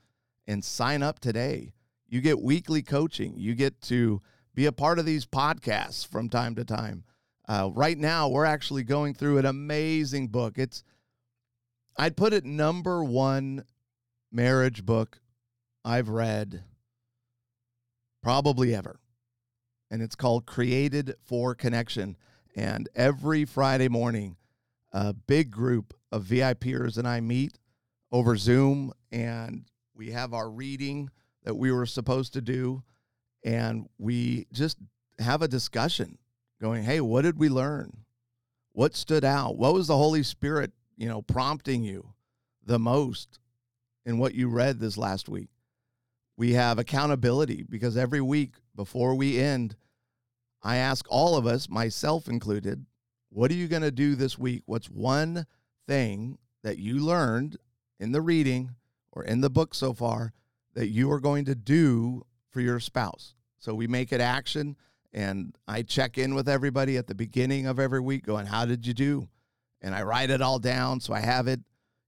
and 0.46 0.66
sign 0.66 1.02
up 1.02 1.20
today. 1.20 1.72
You 2.06 2.20
get 2.20 2.42
weekly 2.42 2.82
coaching. 2.82 3.36
You 3.38 3.56
get 3.56 3.80
to 3.84 4.22
be 4.54 4.66
a 4.66 4.74
part 4.74 5.00
of 5.00 5.06
these 5.06 5.26
podcasts 5.26 6.06
from 6.06 6.28
time 6.28 6.56
to 6.56 6.66
time. 6.66 7.06
Uh, 7.48 7.70
right 7.74 7.98
now, 7.98 8.28
we're 8.28 8.44
actually 8.44 8.84
going 8.84 9.14
through 9.14 9.38
an 9.38 9.46
amazing 9.46 10.28
book. 10.28 10.58
It's, 10.58 10.84
I'd 11.98 12.18
put 12.18 12.34
it 12.34 12.46
number 12.46 13.04
one 13.04 13.66
marriage 14.32 14.86
book 14.86 15.20
I've 15.86 16.10
read 16.10 16.64
probably 18.22 18.74
ever. 18.74 19.00
And 19.92 20.02
it's 20.02 20.16
called 20.16 20.46
Created 20.46 21.16
for 21.24 21.54
Connection. 21.54 22.18
And 22.56 22.90
every 22.96 23.46
Friday 23.46 23.90
morning, 23.90 24.38
a 24.92 25.14
big 25.14 25.52
group 25.52 25.94
of 26.12 26.24
VIPers 26.24 26.98
and 26.98 27.08
I 27.08 27.20
meet 27.20 27.60
over 28.12 28.38
Zoom 28.38 28.92
and 29.12 29.66
we 29.96 30.12
have 30.12 30.34
our 30.34 30.50
reading 30.50 31.10
that 31.44 31.56
we 31.56 31.72
were 31.72 31.86
supposed 31.86 32.34
to 32.34 32.42
do. 32.42 32.84
And 33.46 33.88
we 33.98 34.48
just 34.52 34.78
have 35.20 35.42
a 35.42 35.48
discussion 35.48 36.18
going, 36.62 36.84
hey, 36.84 37.02
what 37.02 37.24
did 37.24 37.38
we 37.38 37.50
learn? 37.50 37.98
What 38.72 38.96
stood 38.96 39.26
out? 39.26 39.58
What 39.58 39.74
was 39.74 39.88
the 39.88 39.98
Holy 39.98 40.24
Spirit, 40.24 40.72
you 40.96 41.08
know, 41.08 41.22
prompting 41.22 41.84
you 41.84 42.14
the 42.66 42.80
most 42.80 43.40
in 44.06 44.18
what 44.18 44.36
you 44.36 44.50
read 44.50 44.80
this 44.80 44.98
last 44.98 45.30
week? 45.30 45.50
We 46.38 46.54
have 46.54 46.80
accountability 46.80 47.64
because 47.70 47.96
every 47.96 48.22
week 48.22 48.56
before 48.76 49.16
we 49.16 49.40
end, 49.40 49.76
I 50.62 50.78
ask 50.78 51.06
all 51.10 51.38
of 51.38 51.46
us, 51.46 51.70
myself 51.70 52.28
included, 52.28 52.86
what 53.30 53.52
are 53.52 53.56
you 53.56 53.68
going 53.68 53.82
to 53.82 53.92
do 53.92 54.16
this 54.16 54.38
week? 54.38 54.64
What's 54.66 54.90
one 54.90 55.46
thing 55.88 56.38
that 56.64 56.78
you 56.78 57.00
learned 57.00 57.58
in 58.00 58.12
the 58.12 58.22
reading 58.22 58.72
or 59.12 59.24
in 59.24 59.42
the 59.42 59.50
book 59.50 59.76
so 59.76 59.94
far 59.94 60.34
that 60.74 60.88
you 60.88 61.12
are 61.12 61.20
going 61.20 61.46
to 61.46 61.56
do 61.56 62.24
for 62.50 62.62
your 62.62 62.80
spouse? 62.80 63.36
So 63.60 63.74
we 63.74 63.88
make 63.88 64.12
it 64.12 64.22
action 64.22 64.76
and 65.14 65.56
I 65.68 65.84
check 65.84 66.18
in 66.18 66.34
with 66.34 66.50
everybody 66.50 66.98
at 66.98 67.08
the 67.08 67.16
beginning 67.16 67.68
of 67.68 67.80
every 67.80 68.00
week 68.00 68.26
going, 68.26 68.48
How 68.48 68.66
did 68.66 68.88
you 68.88 68.94
do? 68.94 69.28
And 69.84 69.94
I 69.94 70.02
write 70.04 70.32
it 70.32 70.42
all 70.42 70.58
down. 70.58 71.00
So 71.00 71.14
I 71.14 71.20
have 71.20 71.48
it, 71.48 71.60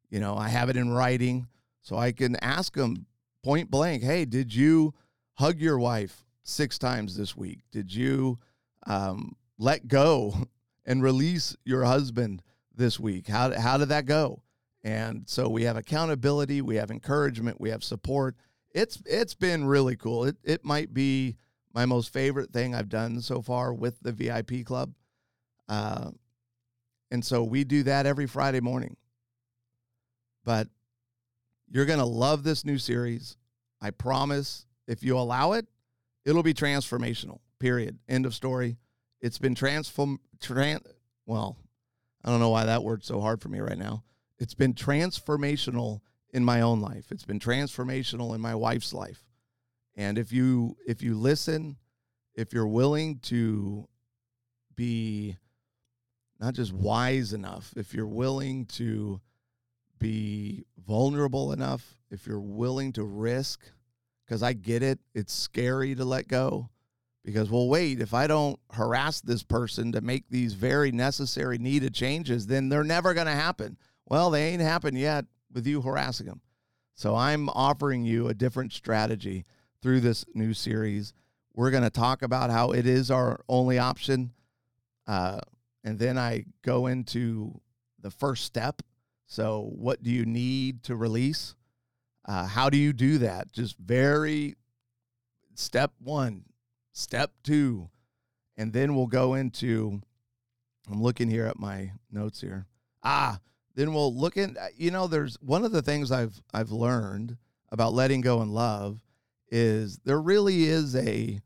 you 0.09 0.19
know, 0.19 0.35
I 0.35 0.47
have 0.47 0.69
it 0.69 0.77
in 0.77 0.91
writing 0.91 1.47
so 1.81 1.97
I 1.97 2.13
can 2.13 2.35
ask 2.37 2.73
them 2.73 3.05
point 3.43 3.69
blank, 3.69 4.01
Hey, 4.01 4.25
did 4.25 4.53
you 4.53 4.95
hug 5.33 5.59
your 5.59 5.77
wife 5.77 6.25
six 6.43 6.79
times 6.79 7.15
this 7.15 7.35
week? 7.35 7.59
Did 7.71 7.93
you 7.93 8.39
um, 8.87 9.35
let 9.59 9.87
go 9.87 10.33
and 10.85 11.03
release 11.03 11.55
your 11.63 11.83
husband 11.83 12.41
this 12.73 12.99
week? 12.99 13.27
How, 13.27 13.51
how 13.59 13.77
did 13.77 13.89
that 13.89 14.05
go? 14.05 14.41
And 14.83 15.23
so 15.27 15.49
we 15.49 15.63
have 15.63 15.77
accountability, 15.77 16.61
we 16.61 16.75
have 16.75 16.91
encouragement, 16.91 17.59
we 17.59 17.71
have 17.71 17.83
support. 17.83 18.35
It's 18.69 19.01
it's 19.05 19.33
been 19.33 19.65
really 19.65 19.95
cool. 19.95 20.25
It 20.25 20.37
it 20.43 20.63
might 20.63 20.93
be 20.93 21.37
my 21.73 21.85
most 21.85 22.13
favorite 22.13 22.51
thing 22.51 22.75
I've 22.75 22.89
done 22.89 23.19
so 23.21 23.41
far 23.41 23.73
with 23.73 23.99
the 24.01 24.11
VIP 24.11 24.63
club. 24.63 24.93
Uh, 25.67 26.11
and 27.11 27.23
so 27.23 27.43
we 27.43 27.63
do 27.63 27.83
that 27.83 28.05
every 28.05 28.27
Friday 28.27 28.59
morning. 28.59 28.97
But 30.43 30.67
you're 31.69 31.85
going 31.85 31.99
to 31.99 32.05
love 32.05 32.43
this 32.43 32.65
new 32.65 32.77
series. 32.77 33.37
I 33.81 33.91
promise 33.91 34.65
if 34.87 35.03
you 35.03 35.17
allow 35.17 35.53
it, 35.53 35.65
it'll 36.25 36.43
be 36.43 36.53
transformational. 36.53 37.39
Period. 37.59 37.97
End 38.07 38.25
of 38.25 38.35
story. 38.35 38.77
It's 39.21 39.39
been 39.39 39.55
transform 39.55 40.19
tran 40.39 40.81
well, 41.25 41.57
I 42.23 42.29
don't 42.29 42.39
know 42.39 42.49
why 42.49 42.65
that 42.65 42.83
word's 42.83 43.07
so 43.07 43.19
hard 43.19 43.41
for 43.41 43.49
me 43.49 43.59
right 43.59 43.77
now. 43.77 44.03
It's 44.37 44.53
been 44.53 44.73
transformational 44.73 46.01
in 46.33 46.43
my 46.43 46.61
own 46.61 46.81
life. 46.81 47.05
It's 47.11 47.25
been 47.25 47.39
transformational 47.39 48.35
in 48.35 48.41
my 48.41 48.55
wife's 48.55 48.93
life. 48.93 49.23
And 49.95 50.17
if 50.17 50.31
you 50.31 50.75
if 50.85 51.01
you 51.01 51.15
listen, 51.15 51.77
if 52.33 52.53
you're 52.53 52.67
willing 52.67 53.19
to 53.23 53.87
be 54.75 55.37
not 56.45 56.53
just 56.53 56.73
wise 56.73 57.33
enough, 57.33 57.73
if 57.75 57.91
you're 57.93 58.05
willing 58.05 58.67
to 58.67 59.19
be 59.97 60.63
vulnerable 60.85 61.51
enough, 61.51 61.97
if 62.11 62.27
you're 62.27 62.39
willing 62.39 62.93
to 62.93 63.03
risk, 63.03 63.61
because 64.23 64.43
I 64.43 64.53
get 64.53 64.83
it, 64.83 64.99
it's 65.15 65.33
scary 65.33 65.95
to 65.95 66.05
let 66.05 66.27
go 66.27 66.69
because 67.23 67.49
well 67.49 67.67
wait 67.67 67.99
if 67.99 68.13
i 68.13 68.27
don't 68.27 68.59
harass 68.71 69.19
this 69.19 69.41
person 69.41 69.91
to 69.91 69.99
make 69.99 70.25
these 70.29 70.53
very 70.53 70.91
necessary 70.91 71.57
needed 71.57 71.91
changes 71.91 72.45
then 72.45 72.69
they're 72.69 72.83
never 72.83 73.15
going 73.15 73.25
to 73.25 73.33
happen. 73.33 73.77
Well 74.05 74.29
they 74.29 74.49
ain't 74.49 74.61
happened 74.61 74.99
yet 74.99 75.25
with 75.51 75.65
you 75.65 75.81
harassing 75.81 76.27
them 76.27 76.41
so 76.93 77.15
i'm 77.15 77.49
offering 77.49 78.05
you 78.05 78.27
a 78.27 78.35
different 78.35 78.73
strategy 78.73 79.43
through 79.81 80.01
this 80.01 80.25
new 80.33 80.53
series. 80.53 81.13
We're 81.53 81.71
going 81.71 81.83
to 81.83 81.89
talk 81.89 82.21
about 82.21 82.49
how 82.49 82.71
it 82.71 82.85
is 82.87 83.09
our 83.09 83.41
only 83.47 83.77
option. 83.79 84.33
Uh, 85.07 85.39
and 85.85 85.97
then 85.97 86.17
i 86.17 86.43
go 86.61 86.87
into 86.87 87.61
the 88.01 88.11
first 88.11 88.43
step 88.43 88.81
so 89.25 89.71
what 89.73 90.03
do 90.03 90.11
you 90.11 90.25
need 90.25 90.83
to 90.83 90.97
release 90.97 91.55
uh, 92.25 92.45
how 92.45 92.69
do 92.69 92.77
you 92.77 92.91
do 92.91 93.17
that 93.19 93.49
just 93.53 93.77
very 93.77 94.55
step 95.53 95.93
one 95.99 96.43
Step 96.97 97.33
two, 97.43 97.89
and 98.55 98.71
then 98.71 98.95
we'll 98.95 99.05
go 99.05 99.33
into. 99.33 99.99
I'm 100.89 101.03
looking 101.03 101.29
here 101.29 101.45
at 101.45 101.59
my 101.59 101.91
notes 102.09 102.39
here. 102.39 102.67
Ah, 103.03 103.41
then 103.75 103.93
we'll 103.93 104.15
look 104.15 104.37
in. 104.37 104.55
You 104.77 104.91
know, 104.91 105.05
there's 105.07 105.35
one 105.41 105.65
of 105.65 105.73
the 105.73 105.81
things 105.81 106.09
I've 106.09 106.41
I've 106.53 106.71
learned 106.71 107.35
about 107.69 107.91
letting 107.91 108.21
go 108.21 108.39
and 108.39 108.53
love 108.53 109.03
is 109.49 109.99
there 110.05 110.21
really 110.21 110.63
is 110.63 110.95
a 110.95 111.41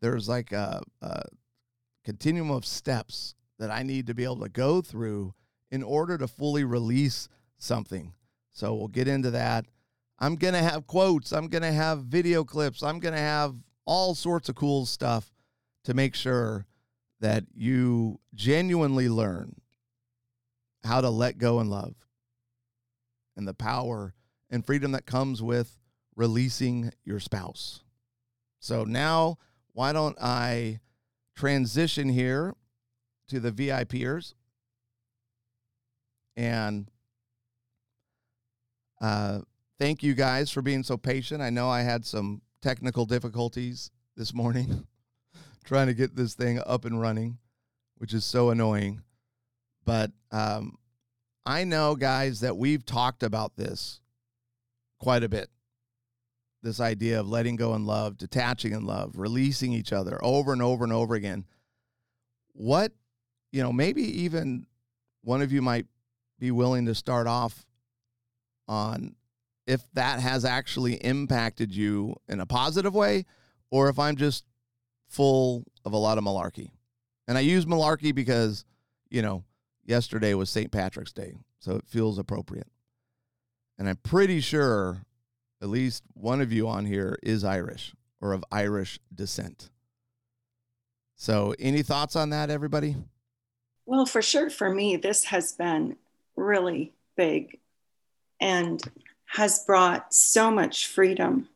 there's 0.00 0.28
like 0.28 0.50
a, 0.50 0.82
a 1.00 1.22
continuum 2.04 2.50
of 2.50 2.66
steps 2.66 3.36
that 3.60 3.70
I 3.70 3.82
need 3.82 4.06
to 4.08 4.14
be 4.14 4.24
able 4.24 4.40
to 4.40 4.48
go 4.48 4.80
through 4.80 5.34
in 5.70 5.82
order 5.82 6.18
to 6.18 6.26
fully 6.26 6.64
release 6.64 7.28
something. 7.58 8.14
So 8.52 8.74
we'll 8.74 8.88
get 8.88 9.06
into 9.06 9.30
that. 9.32 9.66
I'm 10.18 10.36
going 10.36 10.54
to 10.54 10.62
have 10.62 10.86
quotes. 10.86 11.30
I'm 11.30 11.46
going 11.48 11.62
to 11.62 11.70
have 11.70 12.04
video 12.04 12.42
clips. 12.42 12.82
I'm 12.82 12.98
going 12.98 13.14
to 13.14 13.20
have 13.20 13.54
all 13.84 14.14
sorts 14.14 14.48
of 14.48 14.54
cool 14.54 14.86
stuff 14.86 15.30
to 15.84 15.94
make 15.94 16.14
sure 16.14 16.66
that 17.20 17.44
you 17.54 18.18
genuinely 18.34 19.10
learn 19.10 19.60
how 20.82 21.02
to 21.02 21.10
let 21.10 21.36
go 21.36 21.60
and 21.60 21.70
love 21.70 21.94
and 23.36 23.46
the 23.46 23.54
power 23.54 24.14
and 24.48 24.64
freedom 24.64 24.92
that 24.92 25.04
comes 25.04 25.42
with 25.42 25.78
releasing 26.16 26.92
your 27.04 27.20
spouse. 27.20 27.82
So 28.58 28.84
now, 28.84 29.36
why 29.72 29.92
don't 29.92 30.18
I 30.20 30.80
transition 31.36 32.08
here 32.08 32.54
to 33.30 33.40
the 33.40 33.50
VIPers 33.52 34.34
and 36.36 36.90
uh, 39.00 39.40
thank 39.78 40.02
you 40.02 40.14
guys 40.14 40.50
for 40.50 40.62
being 40.62 40.82
so 40.82 40.96
patient. 40.96 41.42
I 41.42 41.50
know 41.50 41.68
I 41.68 41.82
had 41.82 42.04
some 42.04 42.42
technical 42.62 43.06
difficulties 43.06 43.90
this 44.16 44.34
morning 44.34 44.86
trying 45.64 45.86
to 45.86 45.94
get 45.94 46.16
this 46.16 46.34
thing 46.34 46.60
up 46.66 46.84
and 46.84 47.00
running. 47.00 47.38
which 47.96 48.14
is 48.14 48.24
so 48.24 48.48
annoying. 48.48 49.02
But 49.84 50.10
um, 50.32 50.78
I 51.44 51.64
know, 51.64 51.94
guys, 51.94 52.40
that 52.40 52.56
we've 52.56 52.84
talked 52.84 53.22
about 53.22 53.56
this 53.56 54.00
quite 54.98 55.22
a 55.22 55.28
bit. 55.28 55.50
This 56.62 56.80
idea 56.80 57.20
of 57.20 57.28
letting 57.28 57.56
go 57.56 57.74
in 57.74 57.84
love, 57.86 58.16
detaching 58.16 58.72
in 58.72 58.86
love, 58.86 59.12
releasing 59.16 59.72
each 59.72 59.92
other 59.92 60.18
over 60.22 60.52
and 60.52 60.62
over 60.62 60.84
and 60.84 60.92
over 60.92 61.14
again. 61.14 61.44
What, 62.52 62.92
you 63.52 63.62
know, 63.62 63.72
maybe 63.72 64.02
even 64.22 64.66
one 65.22 65.42
of 65.42 65.52
you 65.52 65.62
might 65.62 65.86
be 66.38 66.50
willing 66.50 66.86
to 66.86 66.94
start 66.94 67.26
off 67.26 67.66
on 68.68 69.14
if 69.66 69.82
that 69.92 70.20
has 70.20 70.44
actually 70.44 70.94
impacted 70.94 71.74
you 71.74 72.16
in 72.28 72.40
a 72.40 72.46
positive 72.46 72.94
way 72.94 73.24
or 73.70 73.88
if 73.88 73.98
I'm 73.98 74.16
just 74.16 74.44
full 75.08 75.64
of 75.84 75.92
a 75.92 75.96
lot 75.96 76.18
of 76.18 76.24
malarkey. 76.24 76.70
And 77.28 77.36
I 77.36 77.42
use 77.42 77.66
malarkey 77.66 78.14
because, 78.14 78.64
you 79.10 79.22
know, 79.22 79.44
yesterday 79.84 80.34
was 80.34 80.50
St. 80.50 80.72
Patrick's 80.72 81.12
Day, 81.12 81.36
so 81.58 81.76
it 81.76 81.84
feels 81.86 82.18
appropriate. 82.18 82.68
And 83.78 83.88
I'm 83.88 83.96
pretty 83.96 84.40
sure 84.40 85.04
at 85.62 85.68
least 85.68 86.04
one 86.14 86.40
of 86.40 86.52
you 86.52 86.68
on 86.68 86.86
here 86.86 87.18
is 87.22 87.44
Irish 87.44 87.94
or 88.20 88.32
of 88.32 88.44
Irish 88.50 88.98
descent. 89.14 89.70
So, 91.16 91.54
any 91.58 91.82
thoughts 91.82 92.16
on 92.16 92.30
that, 92.30 92.50
everybody? 92.50 92.96
Well, 93.90 94.06
for 94.06 94.22
sure, 94.22 94.50
for 94.50 94.72
me, 94.72 94.94
this 94.94 95.24
has 95.24 95.50
been 95.50 95.96
really 96.36 96.92
big 97.16 97.58
and 98.40 98.80
has 99.26 99.64
brought 99.64 100.14
so 100.14 100.48
much 100.48 100.86
freedom. 100.86 101.48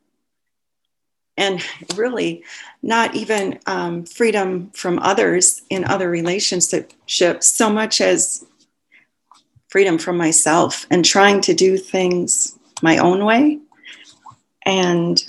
And 1.37 1.63
really 1.95 2.43
not 2.83 3.15
even 3.15 3.59
um, 3.67 4.03
freedom 4.03 4.69
from 4.71 4.99
others 4.99 5.61
in 5.69 5.85
other 5.85 6.09
relationships 6.09 6.93
so 7.07 7.69
much 7.69 8.01
as 8.01 8.43
freedom 9.69 9.97
from 9.97 10.17
myself 10.17 10.85
and 10.91 11.05
trying 11.05 11.39
to 11.39 11.53
do 11.53 11.77
things 11.77 12.59
my 12.81 12.97
own 12.97 13.23
way. 13.23 13.59
And 14.65 15.25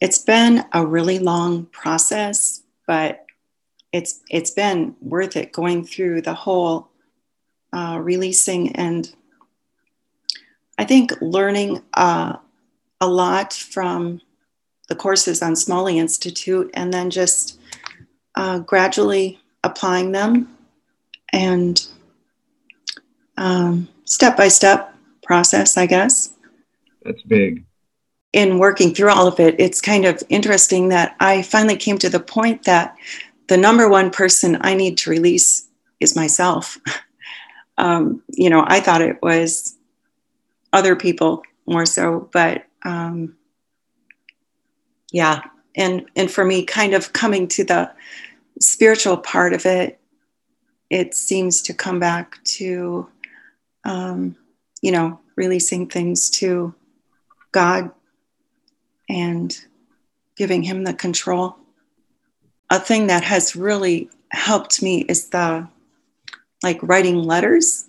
it's 0.00 0.18
been 0.18 0.64
a 0.72 0.86
really 0.86 1.18
long 1.18 1.66
process 1.66 2.62
but 2.90 3.24
it's 3.92 4.20
it's 4.30 4.50
been 4.50 4.94
worth 5.00 5.36
it 5.36 5.52
going 5.52 5.84
through 5.84 6.22
the 6.22 6.34
whole 6.34 6.88
uh, 7.72 7.98
releasing 8.00 8.74
and 8.76 9.14
i 10.78 10.84
think 10.84 11.12
learning 11.20 11.82
uh, 11.94 12.36
a 13.00 13.06
lot 13.06 13.52
from 13.52 14.20
the 14.88 14.96
courses 14.96 15.40
on 15.40 15.54
Smalley 15.54 15.98
Institute 15.98 16.68
and 16.74 16.92
then 16.92 17.10
just 17.10 17.58
uh, 18.34 18.58
gradually 18.58 19.38
applying 19.62 20.12
them 20.12 20.56
and 21.32 21.86
step 24.04 24.36
by 24.36 24.48
step 24.48 24.94
process, 25.22 25.76
I 25.76 25.86
guess. 25.86 26.34
That's 27.04 27.22
big. 27.22 27.64
In 28.32 28.58
working 28.58 28.94
through 28.94 29.10
all 29.10 29.26
of 29.26 29.40
it, 29.40 29.54
it's 29.58 29.80
kind 29.80 30.04
of 30.04 30.22
interesting 30.28 30.88
that 30.88 31.16
I 31.20 31.42
finally 31.42 31.76
came 31.76 31.98
to 31.98 32.08
the 32.08 32.20
point 32.20 32.64
that 32.64 32.96
the 33.50 33.58
number 33.58 33.88
one 33.88 34.10
person 34.10 34.56
I 34.62 34.74
need 34.74 34.96
to 34.98 35.10
release 35.10 35.68
is 36.00 36.16
myself. 36.16 36.78
um, 37.78 38.22
you 38.30 38.48
know, 38.48 38.64
I 38.66 38.80
thought 38.80 39.02
it 39.02 39.18
was 39.22 39.76
other 40.72 40.96
people 40.96 41.42
more 41.66 41.84
so, 41.84 42.30
but 42.32 42.64
um, 42.84 43.36
yeah 45.12 45.42
and 45.74 46.06
and 46.16 46.30
for 46.30 46.44
me 46.44 46.64
kind 46.64 46.94
of 46.94 47.12
coming 47.12 47.48
to 47.48 47.64
the 47.64 47.90
spiritual 48.60 49.16
part 49.16 49.52
of 49.52 49.66
it 49.66 49.98
it 50.88 51.14
seems 51.14 51.62
to 51.62 51.74
come 51.74 51.98
back 51.98 52.42
to 52.44 53.08
um, 53.84 54.36
you 54.82 54.92
know 54.92 55.18
releasing 55.36 55.86
things 55.86 56.30
to 56.30 56.74
god 57.52 57.90
and 59.08 59.64
giving 60.36 60.62
him 60.62 60.84
the 60.84 60.94
control 60.94 61.56
a 62.70 62.78
thing 62.78 63.08
that 63.08 63.24
has 63.24 63.56
really 63.56 64.08
helped 64.30 64.82
me 64.82 65.00
is 65.02 65.28
the 65.28 65.68
like 66.62 66.78
writing 66.82 67.16
letters 67.16 67.88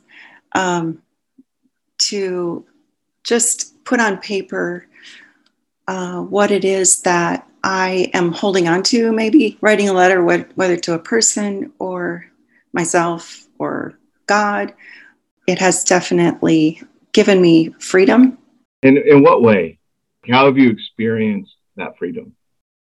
um, 0.54 1.02
to 2.00 2.66
just 3.24 3.84
put 3.86 4.00
on 4.00 4.18
paper 4.18 4.86
uh, 5.88 6.22
what 6.22 6.52
it 6.52 6.66
is 6.66 7.02
that 7.02 7.48
I 7.64 8.10
am 8.14 8.32
holding 8.32 8.68
on 8.68 8.82
to, 8.84 9.12
maybe 9.12 9.58
writing 9.62 9.88
a 9.88 9.94
letter, 9.94 10.24
whether 10.24 10.78
to 10.78 10.94
a 10.94 11.00
person 11.00 11.72
or 11.78 12.26
myself 12.74 13.46
or 13.60 14.00
God. 14.26 14.74
It 15.48 15.60
has 15.60 15.84
definitely 15.84 16.82
given 17.12 17.42
me 17.42 17.70
freedom. 17.80 18.38
In, 18.82 18.98
in 18.98 19.22
what 19.22 19.44
way? 19.44 19.80
How 20.30 20.46
have 20.46 20.58
you 20.58 20.70
experienced 20.70 21.54
that 21.76 21.98
freedom? 21.98 22.36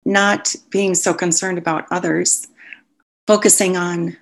Not 0.04 0.54
being 0.70 0.94
so 0.94 1.14
concerned 1.14 1.58
about 1.58 1.86
others, 1.90 2.46
focusing 3.26 3.76
on 3.76 4.16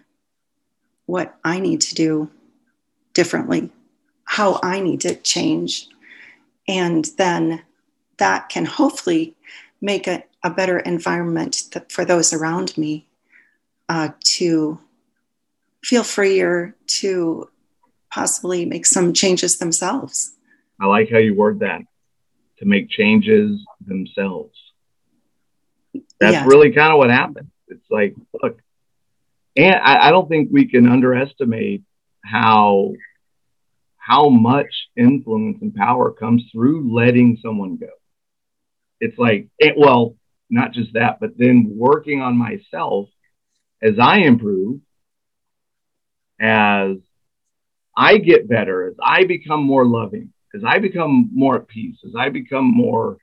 what 1.07 1.37
I 1.45 1.59
need 1.59 1.81
to 1.83 1.95
do 1.95 2.31
differently, 3.15 3.71
how 4.25 4.61
I 4.63 4.81
need 4.81 5.01
to 5.03 5.17
change, 5.17 5.89
and 6.69 7.05
then 7.19 7.63
that 8.19 8.49
can 8.49 8.65
hopefully 8.65 9.35
make 9.81 10.07
a, 10.07 10.23
a 10.45 10.51
better 10.51 10.79
environment 10.79 11.65
for 11.89 12.05
those 12.05 12.33
around 12.33 12.79
me 12.79 13.07
uh, 13.89 14.11
to 14.21 14.79
feel 15.85 16.05
freer 16.05 16.75
to 16.87 17.51
possibly 18.13 18.65
make 18.65 18.87
some 18.87 19.13
changes 19.13 19.59
themselves. 19.59 20.35
I 20.81 20.87
like 20.87 21.11
how 21.11 21.19
you 21.19 21.35
word 21.35 21.61
that 21.61 21.83
to 22.59 22.65
make 22.65 22.89
changes 22.89 23.65
themselves. 23.85 24.57
That's 26.23 26.35
yes. 26.35 26.47
really 26.47 26.73
kind 26.73 26.93
of 26.93 26.99
what 26.99 27.11
happened. 27.11 27.51
It's 27.69 27.85
like, 27.91 28.15
look, 28.43 28.61
and 29.57 29.75
I, 29.75 30.09
I 30.09 30.11
don't 30.11 30.29
think 30.29 30.49
we 30.51 30.69
can 30.69 30.89
underestimate 30.89 31.83
how 32.25 32.95
how 33.97 34.29
much 34.29 34.89
influence 34.97 35.59
and 35.61 35.75
power 35.75 36.11
comes 36.11 36.43
through 36.53 36.93
letting 36.93 37.39
someone 37.43 37.77
go 37.77 37.89
it's 39.03 39.19
like, 39.19 39.49
it, 39.59 39.75
well, 39.77 40.15
not 40.49 40.73
just 40.73 40.93
that, 40.93 41.19
but 41.19 41.37
then 41.37 41.73
working 41.77 42.23
on 42.23 42.37
myself 42.37 43.09
as 43.83 43.95
I 44.01 44.19
improve, 44.19 44.79
as 46.41 46.99
I 47.97 48.19
get 48.19 48.49
better, 48.49 48.87
as 48.87 48.95
I 49.03 49.25
become 49.25 49.65
more 49.65 49.85
loving, 49.85 50.33
as 50.55 50.63
I 50.65 50.79
become 50.79 51.31
more 51.35 51.57
at 51.57 51.67
peace, 51.67 51.97
as 52.07 52.13
I 52.17 52.29
become 52.29 52.73
more 52.73 53.19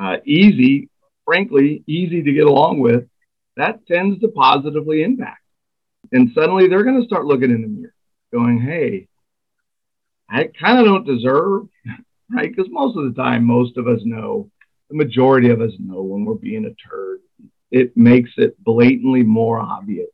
uh, 0.00 0.18
easy, 0.24 0.88
frankly, 1.28 1.84
easy 1.86 2.22
to 2.22 2.32
get 2.32 2.46
along 2.46 2.80
with, 2.80 3.04
that 3.56 3.86
tends 3.86 4.18
to 4.20 4.28
positively 4.28 5.02
impact. 5.02 5.42
And 6.10 6.30
suddenly 6.34 6.68
they're 6.68 6.84
going 6.84 7.02
to 7.02 7.06
start 7.06 7.26
looking 7.26 7.50
in 7.50 7.60
the 7.60 7.68
mirror, 7.68 7.94
going, 8.32 8.62
hey, 8.62 9.08
I 10.30 10.48
kind 10.58 10.78
of 10.78 10.86
don't 10.86 11.06
deserve 11.06 11.68
right? 12.30 12.54
Because 12.54 12.70
most 12.70 12.96
of 12.96 13.04
the 13.04 13.20
time, 13.20 13.44
most 13.44 13.76
of 13.76 13.86
us 13.88 14.00
know, 14.04 14.50
the 14.90 14.96
majority 14.96 15.50
of 15.50 15.60
us 15.60 15.72
know 15.78 16.02
when 16.02 16.24
we're 16.24 16.34
being 16.34 16.64
a 16.64 16.88
turd. 16.88 17.20
It 17.70 17.94
makes 17.94 18.30
it 18.38 18.62
blatantly 18.62 19.22
more 19.22 19.60
obvious 19.60 20.08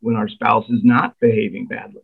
when 0.00 0.14
our 0.14 0.28
spouse 0.28 0.68
is 0.70 0.80
not 0.84 1.18
behaving 1.18 1.66
badly. 1.66 2.02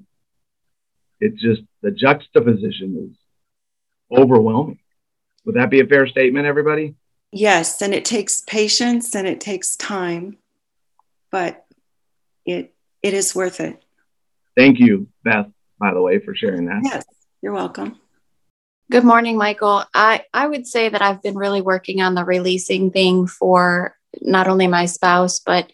It's 1.20 1.40
just 1.40 1.62
the 1.82 1.92
juxtaposition 1.92 3.10
is 3.12 4.18
overwhelming. 4.18 4.80
Would 5.44 5.54
that 5.54 5.70
be 5.70 5.80
a 5.80 5.86
fair 5.86 6.08
statement, 6.08 6.46
everybody? 6.46 6.96
Yes, 7.36 7.82
and 7.82 7.92
it 7.92 8.04
takes 8.04 8.42
patience 8.42 9.12
and 9.16 9.26
it 9.26 9.40
takes 9.40 9.74
time, 9.74 10.36
but 11.32 11.66
it 12.46 12.72
it 13.02 13.12
is 13.12 13.34
worth 13.34 13.58
it. 13.58 13.82
Thank 14.56 14.78
you, 14.78 15.08
Beth, 15.24 15.48
by 15.80 15.92
the 15.92 16.00
way, 16.00 16.20
for 16.20 16.36
sharing 16.36 16.66
that. 16.66 16.82
Yes, 16.84 17.04
you're 17.42 17.52
welcome. 17.52 17.98
Good 18.88 19.02
morning, 19.02 19.36
Michael. 19.36 19.82
I, 19.92 20.22
I 20.32 20.46
would 20.46 20.64
say 20.68 20.88
that 20.88 21.02
I've 21.02 21.22
been 21.22 21.34
really 21.34 21.60
working 21.60 22.00
on 22.00 22.14
the 22.14 22.24
releasing 22.24 22.92
thing 22.92 23.26
for 23.26 23.96
not 24.20 24.46
only 24.46 24.68
my 24.68 24.86
spouse, 24.86 25.40
but 25.40 25.72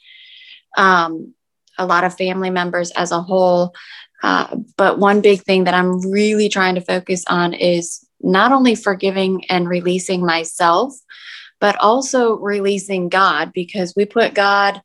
um, 0.78 1.34
a 1.76 1.84
lot 1.84 2.04
of 2.04 2.16
family 2.16 2.48
members 2.48 2.90
as 2.92 3.12
a 3.12 3.20
whole. 3.20 3.74
Uh, 4.22 4.56
but 4.78 4.98
one 4.98 5.20
big 5.20 5.42
thing 5.42 5.64
that 5.64 5.74
I'm 5.74 6.10
really 6.10 6.48
trying 6.48 6.76
to 6.76 6.80
focus 6.80 7.22
on 7.28 7.52
is 7.52 8.02
not 8.22 8.50
only 8.50 8.74
forgiving 8.74 9.44
and 9.50 9.68
releasing 9.68 10.24
myself, 10.24 10.94
but 11.60 11.76
also 11.76 12.36
releasing 12.36 13.08
God 13.08 13.52
because 13.52 13.94
we 13.96 14.04
put 14.04 14.34
God 14.34 14.80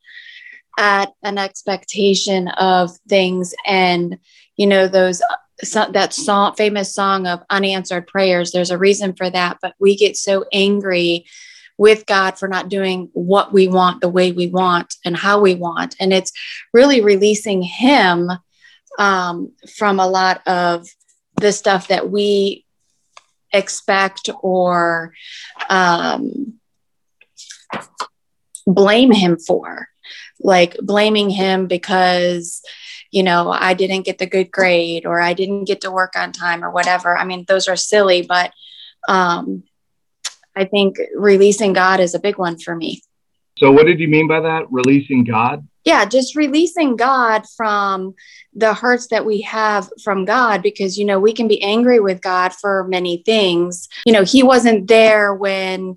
at 0.78 1.14
an 1.24 1.38
expectation 1.38 2.50
of 2.50 2.92
things 3.08 3.56
and, 3.66 4.20
you 4.58 4.68
know, 4.68 4.88
those 4.88 5.22
so, 5.64 5.90
that 5.92 6.14
song, 6.14 6.54
famous 6.56 6.94
song 6.94 7.28
of 7.28 7.42
unanswered 7.50 8.08
prayers. 8.08 8.52
There's 8.52 8.72
a 8.72 8.78
reason 8.78 9.14
for 9.16 9.30
that, 9.30 9.60
but 9.62 9.74
we 9.80 9.96
get 9.96 10.18
so 10.18 10.46
angry 10.52 11.26
with 11.78 12.06
God 12.06 12.38
for 12.38 12.48
not 12.48 12.70
doing 12.70 13.10
what 13.14 13.54
we 13.54 13.68
want 13.68 14.02
the 14.02 14.10
way 14.10 14.32
we 14.32 14.48
want 14.48 14.96
and 15.06 15.16
how 15.16 15.40
we 15.40 15.56
want. 15.56 15.96
And 16.00 16.14
it's 16.14 16.32
really 16.74 17.02
releasing 17.02 17.62
Him 17.62 18.32
um, 18.98 19.52
from 19.78 20.00
a 20.00 20.08
lot 20.08 20.42
of 20.48 20.88
the 21.40 21.52
stuff 21.52 21.90
that 21.90 22.10
we 22.10 22.66
expect 23.52 24.30
or 24.42 25.14
um, 25.70 26.60
blame 28.66 29.12
Him 29.12 29.38
for. 29.38 29.88
Like 30.40 30.78
blaming 30.82 31.30
Him 31.30 31.68
because 31.68 32.62
you 33.16 33.24
know, 33.24 33.50
I 33.50 33.76
didn't 33.76 34.04
get 34.04 34.18
the 34.18 34.26
good 34.26 34.52
grade 34.52 35.06
or 35.06 35.22
I 35.22 35.32
didn't 35.32 35.64
get 35.64 35.80
to 35.82 35.92
work 35.92 36.18
on 36.18 36.34
time 36.34 36.66
or 36.66 36.70
whatever. 36.70 37.18
I 37.18 37.24
mean, 37.24 37.46
those 37.48 37.70
are 37.70 37.78
silly, 37.78 38.24
but 38.24 38.52
um, 39.08 39.64
I 40.54 40.66
think 40.66 40.98
releasing 41.16 41.72
God 41.72 42.02
is 42.02 42.14
a 42.14 42.20
big 42.20 42.38
one 42.38 42.58
for 42.58 42.76
me. 42.76 43.04
So, 43.58 43.72
what 43.72 43.86
did 43.86 44.02
you 44.02 44.10
mean 44.10 44.28
by 44.28 44.42
that? 44.42 44.70
Releasing 44.70 45.24
God? 45.24 45.66
Yeah, 45.86 46.04
just 46.04 46.36
releasing 46.36 46.98
God 46.98 47.44
from 47.56 48.16
the 48.54 48.74
hurts 48.74 49.08
that 49.08 49.26
we 49.26 49.42
have 49.42 49.90
from 50.04 50.26
God 50.26 50.62
because, 50.62 50.98
you 50.98 51.06
know, 51.06 51.20
we 51.20 51.32
can 51.32 51.48
be 51.48 51.62
angry 51.64 52.02
with 52.02 52.22
God 52.22 52.52
for 52.54 52.86
many 52.86 53.24
things. 53.26 53.88
You 54.06 54.12
know, 54.12 54.24
He 54.24 54.44
wasn't 54.44 54.90
there 54.90 55.34
when 55.34 55.96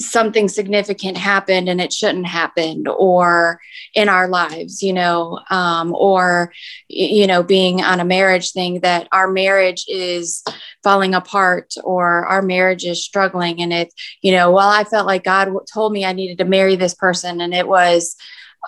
something 0.00 0.48
significant 0.48 1.16
happened 1.16 1.68
and 1.68 1.80
it 1.80 1.92
shouldn't 1.92 2.26
happen 2.26 2.86
or 2.86 3.60
in 3.94 4.08
our 4.08 4.28
lives 4.28 4.82
you 4.82 4.92
know 4.92 5.40
um, 5.50 5.94
or 5.94 6.52
you 6.88 7.26
know 7.26 7.42
being 7.42 7.82
on 7.82 7.98
a 7.98 8.04
marriage 8.04 8.52
thing 8.52 8.80
that 8.80 9.08
our 9.10 9.28
marriage 9.28 9.84
is 9.88 10.44
falling 10.84 11.14
apart 11.14 11.74
or 11.82 12.26
our 12.26 12.42
marriage 12.42 12.84
is 12.84 13.04
struggling 13.04 13.60
and 13.60 13.72
it 13.72 13.92
you 14.22 14.30
know 14.30 14.52
well 14.52 14.68
i 14.68 14.84
felt 14.84 15.06
like 15.06 15.24
god 15.24 15.50
told 15.72 15.92
me 15.92 16.04
i 16.04 16.12
needed 16.12 16.38
to 16.38 16.44
marry 16.44 16.76
this 16.76 16.94
person 16.94 17.40
and 17.40 17.52
it 17.52 17.66
was 17.66 18.14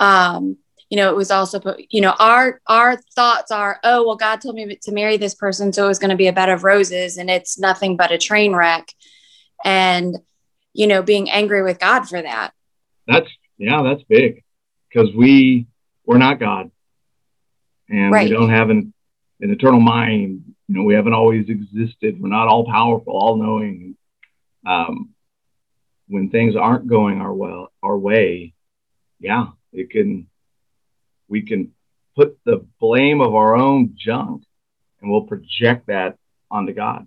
um, 0.01 0.57
you 0.89 0.97
know 0.97 1.11
it 1.11 1.17
was 1.17 1.31
also 1.31 1.61
you 1.91 2.01
know 2.01 2.15
our 2.19 2.61
our 2.67 2.97
thoughts 3.15 3.53
are 3.53 3.79
oh 3.85 4.05
well 4.05 4.17
god 4.17 4.41
told 4.41 4.57
me 4.57 4.77
to 4.83 4.93
marry 4.93 5.17
this 5.17 5.35
person 5.37 5.73
so 5.73 5.85
it 5.85 5.89
was 5.89 6.01
going 6.01 6.11
to 6.11 6.17
be 6.17 6.27
a 6.27 6.33
bed 6.33 6.49
of 6.49 6.65
roses 6.65 7.17
and 7.17 7.31
it's 7.31 7.59
nothing 7.59 7.97
but 7.97 8.11
a 8.11 8.19
train 8.19 8.55
wreck. 8.55 8.93
And 9.65 10.17
you 10.73 10.87
know, 10.87 11.03
being 11.03 11.31
angry 11.31 11.63
with 11.63 11.79
God 11.79 12.09
for 12.09 12.21
that. 12.21 12.53
That's 13.07 13.29
yeah, 13.59 13.83
that's 13.83 14.03
big 14.05 14.43
because 14.89 15.15
we 15.15 15.67
we're 16.05 16.19
not 16.19 16.41
God, 16.41 16.71
and 17.89 18.13
right. 18.13 18.29
we 18.29 18.35
don't 18.35 18.51
have 18.51 18.71
an 18.71 18.93
an 19.41 19.51
eternal 19.51 19.81
mind. 19.81 20.45
You 20.69 20.77
know, 20.77 20.83
we 20.85 20.95
haven't 20.95 21.15
always 21.15 21.49
existed. 21.49 22.21
We're 22.21 22.29
not 22.29 22.49
all 22.49 22.65
powerful, 22.65 23.13
all 23.13 23.37
knowing. 23.37 23.97
Um, 24.67 25.11
when 26.07 26.31
things 26.31 26.57
aren't 26.57 26.87
going 26.87 27.21
our 27.21 27.33
well 27.33 27.73
our 27.83 27.97
way, 27.97 28.55
yeah, 29.19 29.47
it 29.73 29.91
can 29.91 30.29
we 31.29 31.43
can 31.43 31.73
put 32.17 32.39
the 32.45 32.67
blame 32.81 33.21
of 33.21 33.35
our 33.35 33.57
own 33.57 33.95
junk 33.97 34.43
and 35.01 35.11
we'll 35.11 35.23
project 35.23 35.87
that 35.87 36.19
onto 36.51 36.73
God 36.73 37.07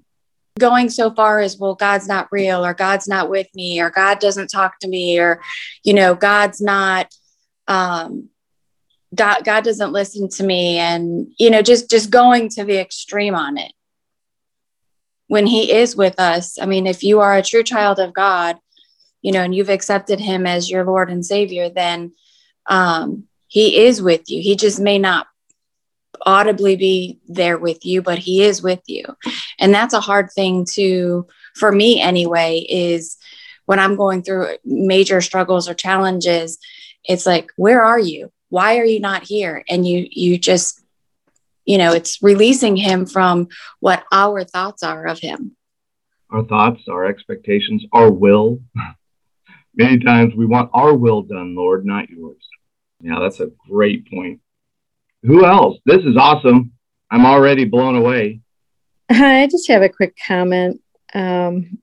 going 0.59 0.89
so 0.89 1.11
far 1.11 1.39
as 1.39 1.57
well 1.57 1.75
god's 1.75 2.07
not 2.07 2.27
real 2.31 2.63
or 2.63 2.73
god's 2.73 3.07
not 3.07 3.29
with 3.29 3.47
me 3.55 3.81
or 3.81 3.89
god 3.89 4.19
doesn't 4.19 4.49
talk 4.49 4.77
to 4.79 4.87
me 4.87 5.19
or 5.19 5.41
you 5.83 5.93
know 5.93 6.13
god's 6.13 6.61
not 6.61 7.13
um 7.67 8.29
god, 9.15 9.43
doesn't 9.43 9.91
listen 9.91 10.27
to 10.27 10.43
me 10.43 10.77
and 10.77 11.27
you 11.39 11.49
know 11.49 11.61
just 11.61 11.89
just 11.89 12.09
going 12.09 12.49
to 12.49 12.63
the 12.63 12.79
extreme 12.79 13.35
on 13.35 13.57
it. 13.57 13.71
When 15.27 15.47
he 15.47 15.71
is 15.71 15.95
with 15.95 16.19
us 16.19 16.59
i 16.59 16.65
mean 16.65 16.85
if 16.85 17.03
you 17.03 17.19
are 17.19 17.35
a 17.35 17.43
true 17.43 17.63
child 17.63 17.99
of 17.99 18.13
god 18.13 18.57
you 19.21 19.31
know 19.31 19.41
and 19.41 19.55
you've 19.55 19.69
accepted 19.69 20.19
him 20.19 20.45
as 20.45 20.69
your 20.69 20.83
lord 20.83 21.09
and 21.09 21.25
savior 21.25 21.69
then 21.69 22.11
um 22.67 23.27
he 23.53 23.85
is 23.85 24.01
with 24.01 24.31
you. 24.31 24.41
He 24.41 24.55
just 24.55 24.79
may 24.79 24.97
not 24.97 25.27
audibly 26.25 26.75
be 26.75 27.19
there 27.27 27.57
with 27.57 27.85
you, 27.85 28.01
but 28.01 28.17
he 28.17 28.43
is 28.43 28.61
with 28.61 28.81
you. 28.87 29.05
And 29.59 29.73
that's 29.73 29.93
a 29.93 30.01
hard 30.01 30.31
thing 30.31 30.65
to, 30.73 31.27
for 31.55 31.71
me 31.71 32.01
anyway, 32.01 32.65
is 32.69 33.17
when 33.65 33.79
I'm 33.79 33.95
going 33.95 34.23
through 34.23 34.57
major 34.65 35.21
struggles 35.21 35.69
or 35.69 35.73
challenges, 35.73 36.57
it's 37.03 37.25
like, 37.25 37.49
where 37.55 37.81
are 37.81 37.99
you? 37.99 38.31
Why 38.49 38.77
are 38.77 38.85
you 38.85 38.99
not 38.99 39.23
here? 39.23 39.63
And 39.69 39.87
you, 39.87 40.07
you 40.09 40.37
just, 40.37 40.81
you 41.65 41.77
know, 41.77 41.93
it's 41.93 42.21
releasing 42.21 42.75
him 42.75 43.05
from 43.05 43.47
what 43.79 44.03
our 44.11 44.43
thoughts 44.43 44.83
are 44.83 45.05
of 45.05 45.19
him. 45.19 45.55
Our 46.29 46.43
thoughts, 46.43 46.83
our 46.89 47.05
expectations, 47.05 47.85
our 47.91 48.11
will. 48.11 48.59
Many 49.75 49.99
times 49.99 50.35
we 50.35 50.45
want 50.45 50.69
our 50.73 50.93
will 50.93 51.23
done, 51.23 51.55
Lord, 51.55 51.85
not 51.85 52.09
yours. 52.09 52.37
Yeah, 53.01 53.19
that's 53.19 53.39
a 53.39 53.51
great 53.69 54.09
point 54.09 54.39
who 55.23 55.45
else? 55.45 55.79
This 55.85 56.01
is 56.03 56.17
awesome. 56.17 56.73
I'm 57.09 57.25
already 57.25 57.65
blown 57.65 57.95
away. 57.95 58.41
Hi, 59.11 59.43
I 59.43 59.47
just 59.47 59.67
have 59.69 59.81
a 59.81 59.89
quick 59.89 60.17
comment. 60.27 60.81
Um, 61.13 61.79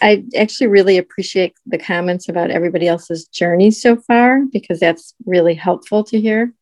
I 0.00 0.24
actually 0.36 0.66
really 0.68 0.98
appreciate 0.98 1.54
the 1.64 1.78
comments 1.78 2.28
about 2.28 2.50
everybody 2.50 2.86
else's 2.86 3.26
journey 3.26 3.70
so 3.70 3.96
far 3.96 4.42
because 4.52 4.78
that's 4.78 5.14
really 5.24 5.54
helpful 5.54 6.04
to 6.04 6.20
hear. 6.20 6.52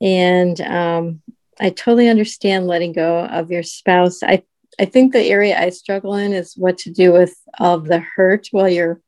And 0.00 0.60
um, 0.62 1.22
I 1.60 1.70
totally 1.70 2.08
understand 2.08 2.66
letting 2.66 2.92
go 2.92 3.20
of 3.20 3.50
your 3.50 3.62
spouse. 3.62 4.22
I, 4.22 4.42
I 4.80 4.86
think 4.86 5.12
the 5.12 5.22
area 5.22 5.58
I 5.58 5.70
struggle 5.70 6.14
in 6.14 6.32
is 6.32 6.54
what 6.56 6.78
to 6.78 6.90
do 6.90 7.12
with 7.12 7.36
all 7.58 7.74
of 7.76 7.86
the 7.86 7.98
hurt 7.98 8.48
while 8.50 8.68
you're 8.68 9.00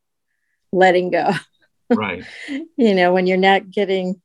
letting 0.73 1.11
go. 1.11 1.33
Right. 1.91 2.25
you 2.49 2.95
know, 2.95 3.13
when 3.13 3.27
you're 3.27 3.39
not 3.39 3.71
getting 3.71 4.21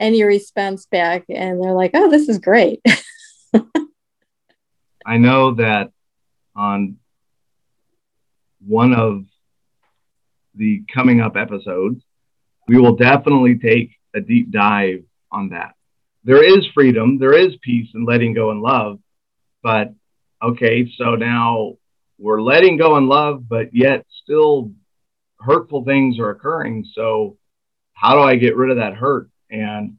any 0.00 0.22
response 0.22 0.86
back 0.86 1.24
and 1.28 1.62
they're 1.62 1.72
like 1.72 1.92
oh 1.94 2.10
this 2.10 2.28
is 2.28 2.38
great. 2.38 2.80
I 5.06 5.18
know 5.18 5.54
that 5.54 5.90
on 6.56 6.96
one 8.66 8.94
of 8.94 9.24
the 10.54 10.82
coming 10.92 11.20
up 11.20 11.36
episodes 11.36 12.02
we 12.66 12.78
will 12.78 12.96
definitely 12.96 13.58
take 13.58 13.90
a 14.14 14.20
deep 14.20 14.50
dive 14.50 15.04
on 15.30 15.50
that. 15.50 15.74
There 16.24 16.42
is 16.42 16.66
freedom 16.74 17.18
there 17.18 17.34
is 17.36 17.56
peace 17.62 17.88
and 17.94 18.06
letting 18.06 18.34
go 18.34 18.50
and 18.50 18.62
love 18.62 18.98
but 19.62 19.92
okay 20.42 20.90
so 20.96 21.14
now 21.14 21.74
we're 22.18 22.40
letting 22.40 22.76
go 22.76 22.96
and 22.96 23.08
love 23.08 23.48
but 23.48 23.74
yet 23.74 24.06
still 24.22 24.72
hurtful 25.40 25.84
things 25.84 26.18
are 26.18 26.30
occurring. 26.30 26.86
So 26.94 27.36
how 27.92 28.14
do 28.14 28.20
i 28.22 28.34
get 28.36 28.56
rid 28.56 28.70
of 28.70 28.78
that 28.78 28.94
hurt 28.94 29.28
and 29.54 29.96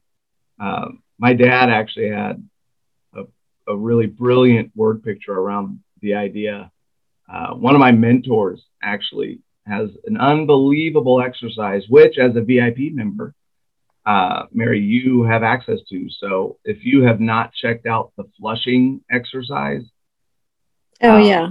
uh, 0.59 0.89
my 1.17 1.33
dad 1.33 1.69
actually 1.69 2.09
had 2.09 2.47
a, 3.13 3.23
a, 3.67 3.75
really 3.75 4.05
brilliant 4.05 4.71
word 4.75 5.03
picture 5.03 5.33
around 5.33 5.79
the 6.01 6.15
idea. 6.15 6.71
Uh, 7.31 7.53
one 7.53 7.73
of 7.73 7.79
my 7.79 7.91
mentors 7.91 8.61
actually 8.83 9.39
has 9.65 9.89
an 10.05 10.17
unbelievable 10.17 11.21
exercise, 11.21 11.83
which 11.89 12.17
as 12.17 12.35
a 12.35 12.41
VIP 12.41 12.93
member, 12.93 13.33
uh, 14.05 14.43
Mary, 14.51 14.79
you 14.79 15.23
have 15.23 15.41
access 15.41 15.79
to. 15.89 16.07
So 16.09 16.59
if 16.63 16.85
you 16.85 17.03
have 17.03 17.19
not 17.19 17.53
checked 17.53 17.87
out 17.87 18.11
the 18.17 18.25
flushing 18.39 19.01
exercise, 19.09 19.81
oh 21.01 21.15
um, 21.15 21.23
yeah, 21.23 21.49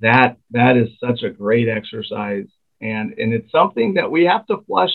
that 0.00 0.36
that 0.50 0.76
is 0.76 0.90
such 1.00 1.22
a 1.22 1.30
great 1.30 1.68
exercise, 1.68 2.46
and 2.82 3.14
and 3.18 3.32
it's 3.32 3.50
something 3.50 3.94
that 3.94 4.10
we 4.10 4.24
have 4.24 4.46
to 4.48 4.58
flush 4.66 4.92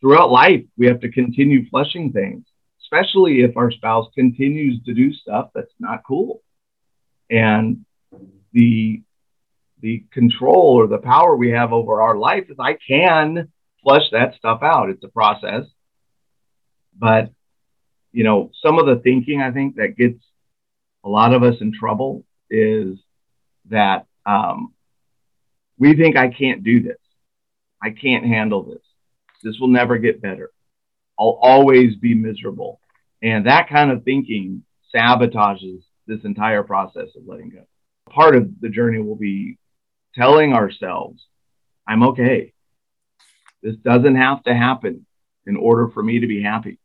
throughout 0.00 0.30
life, 0.30 0.64
we 0.76 0.86
have 0.86 1.00
to 1.00 1.10
continue 1.10 1.68
flushing 1.68 2.12
things, 2.12 2.44
especially 2.82 3.42
if 3.42 3.56
our 3.56 3.70
spouse 3.70 4.06
continues 4.14 4.82
to 4.84 4.94
do 4.94 5.12
stuff 5.12 5.50
that's 5.54 5.72
not 5.78 6.02
cool. 6.06 6.42
And 7.30 7.84
the 8.52 9.02
the 9.80 10.04
control 10.12 10.78
or 10.78 10.86
the 10.86 10.98
power 10.98 11.34
we 11.34 11.50
have 11.52 11.72
over 11.72 12.02
our 12.02 12.16
life 12.16 12.44
is 12.50 12.56
I 12.58 12.76
can 12.86 13.50
flush 13.82 14.02
that 14.12 14.34
stuff 14.34 14.62
out. 14.62 14.90
It's 14.90 15.04
a 15.04 15.08
process. 15.08 15.64
But 16.98 17.30
you 18.12 18.24
know, 18.24 18.50
some 18.62 18.78
of 18.78 18.86
the 18.86 18.96
thinking 18.96 19.40
I 19.40 19.52
think 19.52 19.76
that 19.76 19.96
gets 19.96 20.22
a 21.04 21.08
lot 21.08 21.32
of 21.32 21.42
us 21.42 21.56
in 21.60 21.72
trouble 21.72 22.24
is 22.50 22.98
that 23.70 24.06
um, 24.26 24.74
we 25.78 25.94
think 25.94 26.16
I 26.16 26.28
can't 26.28 26.62
do 26.62 26.82
this. 26.82 26.98
I 27.82 27.90
can't 27.90 28.26
handle 28.26 28.64
this. 28.64 28.82
This 29.42 29.58
will 29.58 29.68
never 29.68 29.98
get 29.98 30.22
better. 30.22 30.50
I'll 31.18 31.38
always 31.40 31.96
be 31.96 32.14
miserable. 32.14 32.80
And 33.22 33.46
that 33.46 33.68
kind 33.68 33.90
of 33.90 34.04
thinking 34.04 34.64
sabotages 34.94 35.82
this 36.06 36.24
entire 36.24 36.62
process 36.62 37.08
of 37.16 37.26
letting 37.26 37.50
go. 37.50 37.64
Part 38.10 38.36
of 38.36 38.60
the 38.60 38.68
journey 38.68 39.00
will 39.00 39.16
be 39.16 39.58
telling 40.14 40.52
ourselves, 40.52 41.22
I'm 41.86 42.02
okay. 42.04 42.52
This 43.62 43.76
doesn't 43.76 44.16
have 44.16 44.42
to 44.44 44.54
happen 44.54 45.06
in 45.46 45.56
order 45.56 45.88
for 45.88 46.02
me 46.02 46.20
to 46.20 46.26
be 46.26 46.42
happy. 46.42 46.78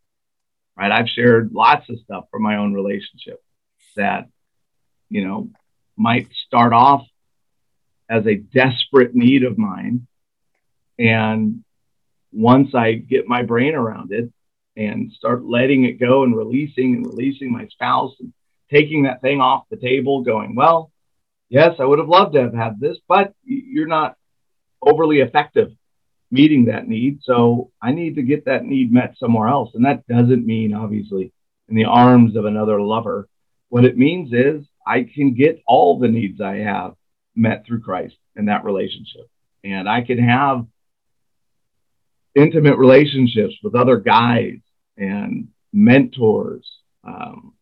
Right? 0.78 0.92
I've 0.92 1.10
shared 1.10 1.52
lots 1.54 1.90
of 1.90 2.00
stuff 2.00 2.26
from 2.32 2.44
my 2.44 2.58
own 2.58 2.74
relationship 2.74 3.42
that, 3.96 4.28
you 5.10 5.26
know, 5.26 5.50
might 5.98 6.28
start 6.46 6.74
off 6.74 7.06
as 8.10 8.26
a 8.28 8.36
desperate 8.36 9.16
need 9.16 9.44
of 9.44 9.58
mine. 9.58 10.08
And 11.00 11.64
once 12.36 12.76
I 12.76 12.94
get 12.94 13.28
my 13.28 13.44
brain 13.44 13.76
around 13.76 14.12
it 14.12 14.32
and 14.76 15.12
start 15.14 15.46
letting 15.46 15.86
it 15.86 16.00
go 16.00 16.24
and 16.24 16.36
releasing 16.36 16.96
and 16.96 17.06
releasing 17.06 17.52
my 17.52 17.68
spouse 17.68 18.14
and 18.20 18.34
taking 18.70 19.04
that 19.04 19.22
thing 19.22 19.40
off 19.40 19.70
the 19.70 19.78
table, 19.78 20.22
going, 20.22 20.56
well, 20.56 20.92
yes, 21.50 21.76
I 21.80 21.86
would 21.86 22.00
have 22.00 22.10
loved 22.10 22.34
to 22.34 22.42
have 22.42 22.54
had 22.54 22.80
this, 22.80 22.98
but 23.08 23.34
you're 23.46 23.88
not 23.88 24.18
overly 24.82 25.20
effective 25.20 25.72
meeting 26.32 26.66
that 26.66 26.88
need. 26.88 27.20
So 27.24 27.72
I 27.82 27.92
need 27.92 28.16
to 28.16 28.22
get 28.22 28.46
that 28.46 28.66
need 28.66 28.92
met 28.92 29.16
somewhere 29.18 29.48
else. 29.48 29.72
And 29.74 29.86
that 29.86 30.06
doesn't 30.08 30.46
mean, 30.46 30.74
obviously, 30.74 31.32
in 31.70 31.76
the 31.76 31.86
arms 31.86 32.36
of 32.36 32.46
another 32.46 32.82
lover. 32.82 33.28
What 33.70 33.86
it 33.86 33.98
means 33.98 34.34
is 34.34 34.66
I 34.86 35.04
can 35.04 35.34
get 35.34 35.62
all 35.66 36.00
the 36.00 36.08
needs 36.08 36.42
I 36.42 36.58
have 36.58 36.96
met 37.36 37.66
through 37.66 37.82
Christ 37.82 38.16
in 38.36 38.46
that 38.46 38.66
relationship. 38.66 39.30
And 39.64 39.88
I 39.88 40.02
can 40.02 40.20
have 40.20 40.66
intimate 42.36 42.78
relationships 42.78 43.56
with 43.64 43.76
other 43.76 43.98
guys 43.98 44.58
and 44.98 45.48
mentors. 45.74 46.70
Um, 47.04 47.54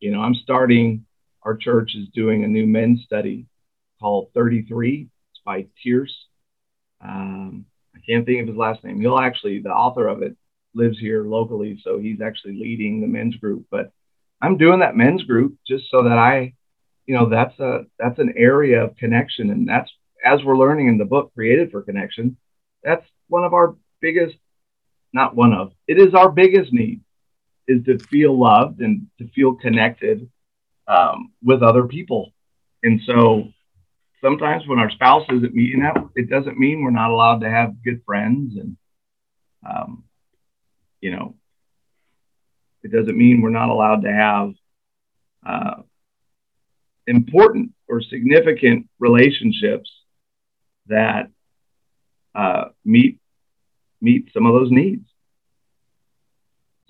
you 0.00 0.10
know, 0.10 0.20
I'm 0.20 0.34
starting, 0.34 1.06
our 1.42 1.56
church 1.56 1.94
is 1.94 2.08
doing 2.14 2.44
a 2.44 2.48
new 2.48 2.66
men's 2.66 3.02
study 3.04 3.46
called 4.00 4.30
33. 4.34 5.08
It's 5.32 5.40
by 5.44 5.66
Tierce. 5.82 6.14
Um, 7.00 7.66
I 7.94 8.00
can't 8.06 8.26
think 8.26 8.42
of 8.42 8.48
his 8.48 8.56
last 8.56 8.82
name. 8.84 9.00
He'll 9.00 9.18
actually, 9.18 9.60
the 9.60 9.70
author 9.70 10.08
of 10.08 10.22
it 10.22 10.36
lives 10.74 10.98
here 10.98 11.24
locally, 11.24 11.80
so 11.82 11.98
he's 11.98 12.20
actually 12.20 12.54
leading 12.54 13.00
the 13.00 13.06
men's 13.06 13.36
group. 13.36 13.66
But 13.70 13.92
I'm 14.40 14.58
doing 14.58 14.80
that 14.80 14.96
men's 14.96 15.22
group 15.22 15.56
just 15.66 15.84
so 15.90 16.02
that 16.02 16.18
I, 16.18 16.54
you 17.06 17.14
know, 17.14 17.28
that's 17.28 17.58
a 17.60 17.84
that's 17.98 18.18
an 18.18 18.34
area 18.36 18.82
of 18.82 18.96
connection, 18.96 19.50
and 19.50 19.68
that's 19.68 19.90
as 20.24 20.42
we're 20.42 20.58
learning 20.58 20.88
in 20.88 20.98
the 20.98 21.04
book, 21.04 21.32
created 21.34 21.70
for 21.70 21.82
connection. 21.82 22.36
That's 22.82 23.04
one 23.28 23.44
of 23.44 23.54
our 23.54 23.76
biggest, 24.04 24.36
not 25.14 25.34
one 25.34 25.54
of, 25.54 25.72
it 25.88 25.98
is 25.98 26.12
our 26.14 26.30
biggest 26.30 26.72
need, 26.72 27.00
is 27.66 27.82
to 27.86 27.98
feel 27.98 28.38
loved 28.38 28.80
and 28.80 29.06
to 29.18 29.28
feel 29.28 29.54
connected 29.54 30.30
um, 30.86 31.32
with 31.42 31.62
other 31.62 31.84
people. 31.86 32.32
And 32.82 33.00
so 33.06 33.48
sometimes 34.20 34.66
when 34.66 34.78
our 34.78 34.90
spouse 34.90 35.26
isn't 35.30 35.54
meeting 35.54 35.80
that, 35.80 35.96
it 36.14 36.28
doesn't 36.28 36.58
mean 36.58 36.82
we're 36.82 37.00
not 37.02 37.10
allowed 37.10 37.40
to 37.40 37.50
have 37.50 37.82
good 37.82 38.02
friends 38.04 38.56
and, 38.60 38.76
um, 39.66 40.04
you 41.00 41.10
know, 41.10 41.36
it 42.82 42.92
doesn't 42.92 43.16
mean 43.16 43.40
we're 43.40 43.60
not 43.62 43.70
allowed 43.70 44.02
to 44.02 44.12
have 44.12 44.52
uh, 45.46 45.80
important 47.06 47.72
or 47.88 48.02
significant 48.02 48.86
relationships 48.98 49.90
that 50.88 51.30
uh, 52.34 52.64
meet 52.84 53.18
meet 54.04 54.30
some 54.32 54.46
of 54.46 54.54
those 54.54 54.70
needs. 54.70 55.06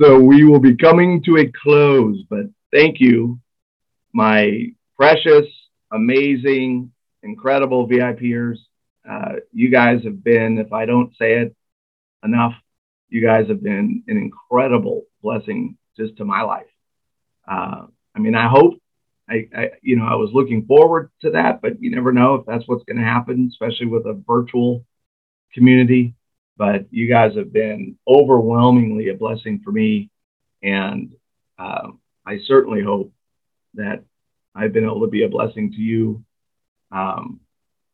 So 0.00 0.18
we 0.18 0.44
will 0.44 0.59
be 0.59 0.77
coming 0.77 1.22
to 1.22 1.37
a 1.37 1.50
close, 1.62 2.18
but 2.29 2.46
thank 2.72 3.00
you, 3.00 3.38
my 4.12 4.72
precious, 4.96 5.46
amazing, 5.92 6.90
incredible 7.22 7.88
VIPers. 7.88 8.59
Uh, 9.09 9.37
you 9.53 9.70
guys 9.70 10.03
have 10.05 10.24
been, 10.24 10.59
if 10.59 10.72
I 10.72 10.85
don't 10.87 11.12
say 11.16 11.35
it 11.35 11.55
enough, 12.24 12.55
you 13.09 13.22
guys 13.22 13.46
have 13.48 13.62
been 13.62 14.03
an 14.09 14.16
incredible 14.16 15.05
blessing 15.22 15.77
just 15.96 16.16
to 16.16 16.24
my 16.24 16.42
life. 16.42 16.66
Uh, 17.48 17.87
I 18.16 18.18
mean, 18.18 18.35
I 18.35 18.48
hope 18.48 18.74
I, 19.29 19.48
I, 19.57 19.70
you 19.83 19.96
know, 19.96 20.07
I 20.07 20.16
was 20.16 20.31
looking 20.33 20.66
forward 20.66 21.11
to 21.22 21.31
that, 21.31 21.62
but 21.62 21.81
you 21.81 21.90
never 21.90 22.12
know 22.12 22.35
if 22.35 22.46
that's 22.46 22.66
what's 22.66 22.85
going 22.85 22.98
to 22.98 23.05
happen, 23.05 23.48
especially 23.50 23.87
with 23.87 24.07
a 24.07 24.20
virtual 24.27 24.85
community. 25.53 26.14
But 26.56 26.86
you 26.90 27.08
guys 27.08 27.34
have 27.36 27.52
been 27.52 27.96
overwhelmingly 28.06 29.08
a 29.08 29.14
blessing 29.14 29.60
for 29.64 29.72
me, 29.72 30.10
and 30.62 31.14
uh, 31.58 31.88
I 32.24 32.38
certainly 32.46 32.82
hope 32.82 33.12
that 33.74 34.04
I've 34.54 34.72
been 34.72 34.84
able 34.84 35.00
to 35.00 35.08
be 35.08 35.24
a 35.24 35.28
blessing 35.28 35.72
to 35.72 35.78
you. 35.78 36.24
Um, 36.92 37.40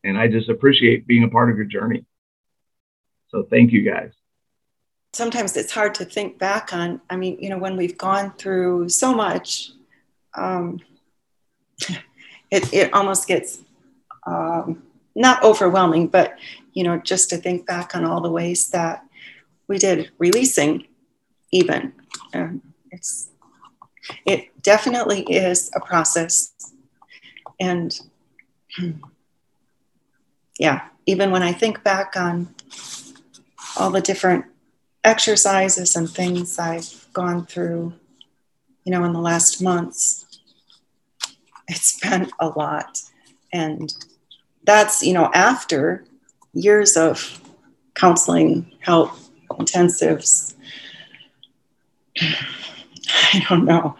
and 0.04 0.18
I 0.18 0.28
just 0.28 0.48
appreciate 0.48 1.06
being 1.06 1.24
a 1.24 1.28
part 1.28 1.50
of 1.50 1.56
your 1.56 1.66
journey. 1.66 2.04
So 3.28 3.46
thank 3.48 3.72
you 3.72 3.82
guys 3.82 4.12
sometimes 5.12 5.56
it's 5.56 5.72
hard 5.72 5.94
to 5.96 6.04
think 6.04 6.38
back 6.38 6.72
on. 6.72 7.00
I 7.10 7.16
mean, 7.16 7.38
you 7.40 7.50
know, 7.50 7.58
when 7.58 7.76
we've 7.76 7.98
gone 7.98 8.32
through 8.32 8.88
so 8.88 9.14
much, 9.14 9.70
um, 10.34 10.80
it, 12.50 12.72
it 12.72 12.94
almost 12.94 13.26
gets 13.26 13.60
um, 14.26 14.82
not 15.20 15.42
overwhelming, 15.44 16.08
but, 16.08 16.38
you 16.72 16.82
know, 16.82 16.98
just 16.98 17.28
to 17.30 17.36
think 17.36 17.66
back 17.66 17.94
on 17.94 18.04
all 18.04 18.22
the 18.22 18.30
ways 18.30 18.70
that 18.70 19.04
we 19.68 19.78
did 19.78 20.10
releasing, 20.18 20.86
even. 21.52 21.92
Um, 22.34 22.62
it's, 22.90 23.28
it 24.24 24.48
definitely 24.62 25.22
is 25.22 25.70
a 25.74 25.80
process. 25.80 26.52
And 27.60 27.98
yeah, 30.58 30.88
even 31.06 31.30
when 31.30 31.42
I 31.42 31.52
think 31.52 31.84
back 31.84 32.16
on 32.16 32.54
all 33.76 33.90
the 33.90 34.00
different 34.00 34.46
exercises 35.04 35.96
and 35.96 36.08
things 36.08 36.58
I've 36.58 37.06
gone 37.12 37.44
through, 37.44 37.92
you 38.84 38.92
know, 38.92 39.04
in 39.04 39.12
the 39.12 39.20
last 39.20 39.60
months, 39.60 40.40
it's 41.68 42.00
been 42.00 42.30
a 42.40 42.48
lot. 42.48 43.02
And 43.52 43.92
that's, 44.70 45.02
you 45.02 45.12
know, 45.12 45.30
after 45.34 46.04
years 46.52 46.96
of 46.96 47.40
counseling, 47.94 48.70
help, 48.80 49.12
intensives. 49.50 50.54
I 52.20 53.44
don't 53.48 53.64
know. 53.64 53.96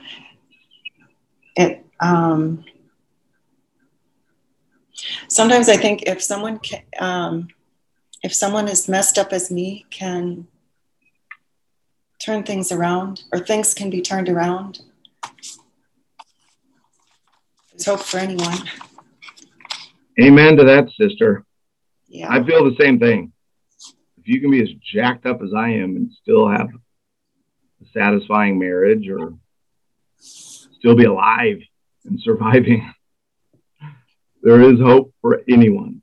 It, 1.56 1.84
um, 1.98 2.64
sometimes 5.28 5.68
I 5.68 5.76
think 5.76 6.04
if 6.06 6.22
someone 6.22 6.58
can, 6.58 6.82
um, 6.98 7.48
if 8.22 8.32
someone 8.32 8.68
as 8.68 8.88
messed 8.88 9.18
up 9.18 9.32
as 9.32 9.50
me 9.50 9.86
can 9.90 10.46
turn 12.20 12.42
things 12.42 12.70
around, 12.70 13.24
or 13.32 13.40
things 13.40 13.74
can 13.74 13.90
be 13.90 14.02
turned 14.02 14.28
around. 14.28 14.80
There's 17.72 17.86
hope 17.86 18.00
for 18.00 18.18
anyone. 18.18 18.58
Amen 20.20 20.56
to 20.56 20.64
that, 20.64 20.90
sister. 20.98 21.44
Yeah. 22.08 22.28
I 22.30 22.44
feel 22.44 22.64
the 22.64 22.76
same 22.78 22.98
thing. 22.98 23.32
If 24.18 24.28
you 24.28 24.40
can 24.40 24.50
be 24.50 24.62
as 24.62 24.68
jacked 24.92 25.24
up 25.24 25.40
as 25.42 25.54
I 25.56 25.70
am 25.70 25.96
and 25.96 26.10
still 26.12 26.48
have 26.48 26.68
a 26.68 27.86
satisfying 27.94 28.58
marriage 28.58 29.08
or 29.08 29.34
still 30.18 30.94
be 30.94 31.04
alive 31.04 31.58
and 32.04 32.20
surviving, 32.22 32.92
there 34.42 34.60
is 34.60 34.78
hope 34.80 35.14
for 35.22 35.42
anyone. 35.48 36.02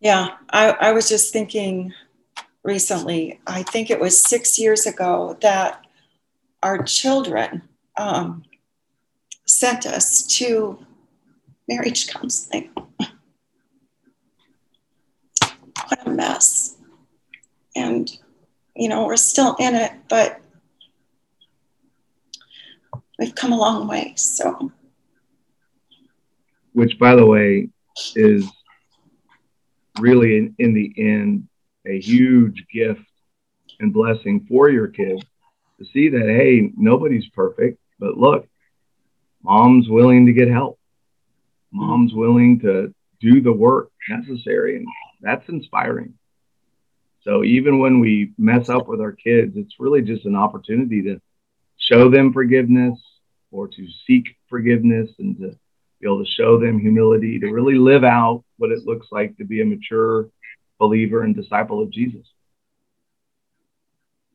Yeah, 0.00 0.30
I, 0.50 0.70
I 0.70 0.92
was 0.92 1.08
just 1.08 1.32
thinking 1.32 1.92
recently, 2.64 3.40
I 3.46 3.62
think 3.62 3.90
it 3.90 4.00
was 4.00 4.20
six 4.20 4.58
years 4.58 4.86
ago, 4.86 5.38
that 5.40 5.86
our 6.62 6.82
children 6.82 7.62
um, 7.96 8.42
sent 9.46 9.86
us 9.86 10.26
to 10.38 10.84
marriage 11.68 12.08
counseling. 12.08 12.70
what 15.88 16.06
a 16.06 16.10
mess. 16.10 16.76
And, 17.76 18.10
you 18.76 18.88
know, 18.88 19.06
we're 19.06 19.16
still 19.16 19.56
in 19.58 19.74
it, 19.74 19.92
but 20.08 20.40
we've 23.18 23.34
come 23.34 23.52
a 23.52 23.58
long 23.58 23.88
way. 23.88 24.14
So, 24.16 24.72
which, 26.72 26.98
by 26.98 27.14
the 27.16 27.26
way, 27.26 27.68
is 28.14 28.48
really 30.00 30.36
in, 30.36 30.54
in 30.58 30.74
the 30.74 30.92
end 30.96 31.48
a 31.86 32.00
huge 32.00 32.64
gift 32.72 33.02
and 33.80 33.92
blessing 33.92 34.46
for 34.48 34.70
your 34.70 34.88
kids 34.88 35.22
to 35.78 35.84
see 35.86 36.08
that, 36.08 36.26
hey, 36.26 36.72
nobody's 36.76 37.28
perfect, 37.28 37.78
but 37.98 38.16
look, 38.16 38.48
mom's 39.42 39.88
willing 39.88 40.26
to 40.26 40.32
get 40.32 40.48
help. 40.48 40.78
Mom's 41.74 42.14
willing 42.14 42.60
to 42.60 42.94
do 43.20 43.40
the 43.40 43.52
work 43.52 43.90
necessary. 44.08 44.76
And 44.76 44.86
that's 45.20 45.48
inspiring. 45.48 46.14
So 47.22 47.42
even 47.42 47.78
when 47.78 48.00
we 48.00 48.32
mess 48.38 48.68
up 48.68 48.86
with 48.86 49.00
our 49.00 49.12
kids, 49.12 49.56
it's 49.56 49.74
really 49.80 50.02
just 50.02 50.24
an 50.24 50.36
opportunity 50.36 51.02
to 51.02 51.20
show 51.78 52.10
them 52.10 52.32
forgiveness 52.32 52.98
or 53.50 53.66
to 53.68 53.88
seek 54.06 54.36
forgiveness 54.48 55.10
and 55.18 55.36
to 55.38 55.58
be 56.00 56.06
able 56.06 56.24
to 56.24 56.30
show 56.30 56.58
them 56.60 56.78
humility, 56.78 57.38
to 57.40 57.50
really 57.50 57.76
live 57.76 58.04
out 58.04 58.44
what 58.58 58.70
it 58.70 58.84
looks 58.84 59.08
like 59.10 59.36
to 59.38 59.44
be 59.44 59.62
a 59.62 59.64
mature 59.64 60.28
believer 60.78 61.22
and 61.22 61.34
disciple 61.34 61.82
of 61.82 61.90
Jesus. 61.90 62.26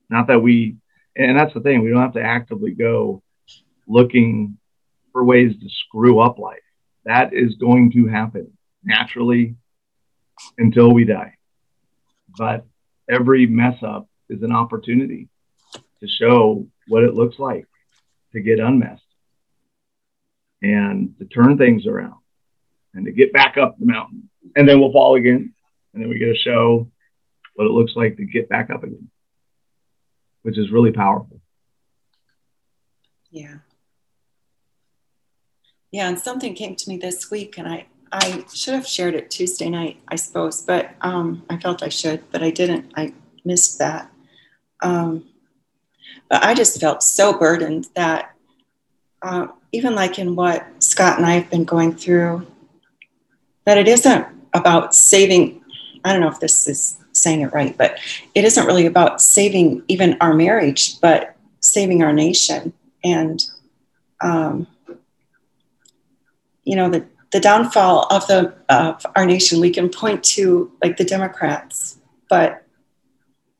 Not 0.09 0.27
that 0.27 0.41
we, 0.41 0.77
and 1.15 1.37
that's 1.37 1.53
the 1.53 1.59
thing, 1.59 1.83
we 1.83 1.91
don't 1.91 2.01
have 2.01 2.13
to 2.13 2.23
actively 2.23 2.71
go 2.71 3.21
looking 3.87 4.57
for 5.11 5.23
ways 5.23 5.53
to 5.59 5.69
screw 5.69 6.19
up 6.19 6.39
life. 6.39 6.57
That 7.05 7.33
is 7.33 7.55
going 7.55 7.91
to 7.91 8.07
happen 8.07 8.57
naturally 8.83 9.55
until 10.57 10.91
we 10.91 11.05
die. 11.05 11.35
But 12.37 12.65
every 13.09 13.45
mess 13.47 13.81
up 13.83 14.07
is 14.29 14.43
an 14.43 14.51
opportunity 14.51 15.29
to 16.01 16.07
show 16.07 16.67
what 16.87 17.03
it 17.03 17.13
looks 17.13 17.39
like 17.39 17.65
to 18.33 18.41
get 18.41 18.59
unmessed 18.59 19.03
and 20.61 21.17
to 21.19 21.25
turn 21.25 21.57
things 21.57 21.87
around 21.87 22.19
and 22.93 23.05
to 23.05 23.11
get 23.11 23.33
back 23.33 23.57
up 23.57 23.77
the 23.79 23.85
mountain. 23.85 24.29
And 24.55 24.67
then 24.67 24.79
we'll 24.79 24.91
fall 24.91 25.15
again. 25.15 25.53
And 25.93 26.03
then 26.03 26.09
we 26.09 26.19
get 26.19 26.33
to 26.33 26.37
show 26.37 26.91
what 27.55 27.65
it 27.65 27.71
looks 27.71 27.93
like 27.95 28.17
to 28.17 28.25
get 28.25 28.49
back 28.49 28.69
up 28.69 28.83
again, 28.83 29.09
which 30.43 30.57
is 30.57 30.71
really 30.71 30.91
powerful. 30.91 31.41
Yeah. 33.31 33.57
Yeah, 35.91 36.07
and 36.07 36.19
something 36.19 36.53
came 36.53 36.75
to 36.75 36.89
me 36.89 36.97
this 36.97 37.31
week, 37.31 37.57
and 37.57 37.67
I 37.67 37.87
I 38.11 38.45
should 38.53 38.73
have 38.73 38.87
shared 38.87 39.13
it 39.15 39.29
Tuesday 39.29 39.69
night, 39.69 39.97
I 40.07 40.15
suppose, 40.15 40.61
but 40.61 40.91
um, 41.01 41.43
I 41.49 41.57
felt 41.57 41.83
I 41.83 41.89
should, 41.89 42.23
but 42.31 42.41
I 42.41 42.49
didn't. 42.49 42.91
I 42.95 43.13
missed 43.45 43.77
that. 43.79 44.11
Um, 44.81 45.25
but 46.29 46.43
I 46.43 46.53
just 46.53 46.79
felt 46.79 47.03
so 47.03 47.37
burdened 47.37 47.87
that 47.95 48.35
uh, 49.21 49.47
even 49.71 49.95
like 49.95 50.17
in 50.17 50.35
what 50.35 50.65
Scott 50.81 51.17
and 51.17 51.25
I 51.25 51.33
have 51.33 51.49
been 51.49 51.65
going 51.65 51.93
through, 51.95 52.47
that 53.65 53.77
it 53.77 53.87
isn't 53.87 54.25
about 54.53 54.95
saving. 54.95 55.61
I 56.03 56.11
don't 56.11 56.21
know 56.21 56.29
if 56.29 56.39
this 56.39 56.67
is 56.67 56.99
saying 57.11 57.41
it 57.41 57.53
right, 57.53 57.77
but 57.77 57.99
it 58.33 58.43
isn't 58.43 58.65
really 58.65 58.85
about 58.85 59.21
saving 59.21 59.83
even 59.87 60.17
our 60.21 60.33
marriage, 60.33 60.99
but 61.01 61.35
saving 61.59 62.01
our 62.01 62.13
nation. 62.13 62.73
And, 63.03 63.43
um, 64.21 64.67
you 66.69 66.75
know, 66.75 66.87
the, 66.87 67.03
the 67.31 67.39
downfall 67.39 68.05
of 68.11 68.27
the 68.27 68.53
of 68.69 69.03
our 69.15 69.25
nation, 69.25 69.59
we 69.59 69.71
can 69.71 69.89
point 69.89 70.23
to 70.23 70.71
like 70.83 70.97
the 70.97 71.03
Democrats, 71.03 71.97
but 72.29 72.63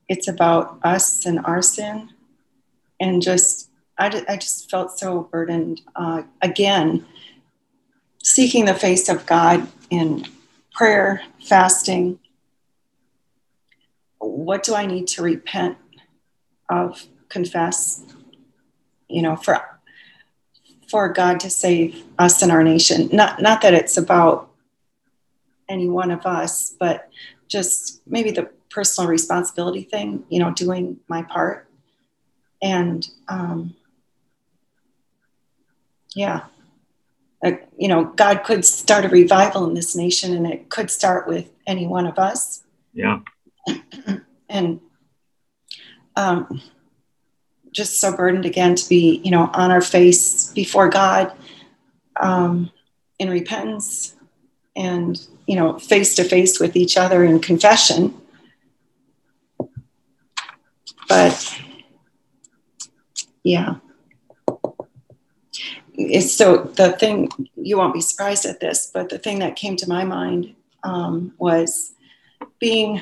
it's 0.08 0.28
about 0.28 0.80
us 0.84 1.26
and 1.26 1.40
our 1.40 1.64
sin. 1.64 2.12
And 3.00 3.20
just 3.20 3.72
I, 3.98 4.24
I 4.30 4.36
just 4.36 4.70
felt 4.70 5.00
so 5.00 5.24
burdened 5.32 5.82
uh, 5.96 6.22
again 6.44 7.04
seeking 8.22 8.66
the 8.66 8.76
face 8.76 9.10
of 9.10 9.26
god 9.26 9.68
in 9.90 10.28
prayer 10.72 11.24
fasting. 11.42 12.20
What 14.20 14.62
do 14.62 14.76
i 14.76 14.86
need 14.86 15.08
to 15.08 15.24
repent 15.24 15.78
of 16.70 17.08
confess 17.28 18.04
you 19.08 19.24
know 19.24 19.36
for 19.36 19.79
for 20.90 21.10
god 21.10 21.40
to 21.40 21.50
save 21.50 22.04
us 22.18 22.42
and 22.42 22.52
our 22.52 22.64
nation 22.64 23.10
not 23.12 23.42
not 23.42 23.62
that 23.62 23.74
it's 23.74 23.98
about 23.98 24.50
any 25.68 25.88
one 25.88 26.12
of 26.12 26.26
us 26.26 26.76
but 26.80 27.10
just 27.48 28.02
maybe 28.08 28.32
the 28.32 28.50
personal 28.70 29.10
responsibility 29.10 29.82
thing, 29.84 30.24
you 30.30 30.40
know, 30.40 30.52
doing 30.52 31.00
my 31.08 31.24
part. 31.24 31.68
And 32.62 33.08
um, 33.28 33.76
yeah, 36.16 36.44
like, 37.44 37.68
you 37.78 37.88
know, 37.88 38.06
God 38.06 38.44
could 38.44 38.66
start 38.66 39.06
a 39.06 39.10
revival 39.10 39.68
in 39.68 39.74
this 39.74 39.96
nation 39.96 40.36
and 40.36 40.46
it 40.46 40.70
could 40.70 40.92
start 40.92 41.28
with 41.28 41.50
any 41.66 41.88
one 41.88 42.06
of 42.06 42.20
us. 42.20 42.64
Yeah. 42.94 43.20
and 44.50 44.82
um, 46.16 46.62
just 47.80 48.00
so 48.00 48.16
burdened 48.16 48.46
again 48.46 48.76
to 48.76 48.88
be, 48.88 49.22
you 49.24 49.32
know, 49.32 49.50
on 49.54 49.72
our 49.72 49.82
face 49.82 50.52
before 50.52 50.90
God 50.90 51.32
um, 52.20 52.72
in 53.18 53.30
repentance 53.30 54.16
and, 54.76 55.20
you 55.48 55.56
know, 55.56 55.80
face 55.80 56.16
to 56.16 56.24
face 56.24 56.60
with 56.60 56.76
each 56.76 56.98
other 56.98 57.24
in 57.24 57.40
confession 57.40 58.14
but 61.10 61.60
yeah. 63.44 63.76
It's 65.96 66.34
so 66.34 66.64
the 66.76 66.94
thing, 66.94 67.30
you 67.56 67.78
won't 67.78 67.94
be 67.94 68.00
surprised 68.00 68.46
at 68.46 68.62
this, 68.62 68.90
but 68.94 69.10
the 69.10 69.18
thing 69.18 69.40
that 69.40 69.58
came 69.58 69.76
to 69.78 69.90
my 69.90 70.06
mind 70.06 70.56
um, 70.84 71.34
was 71.38 71.94
being 72.60 73.02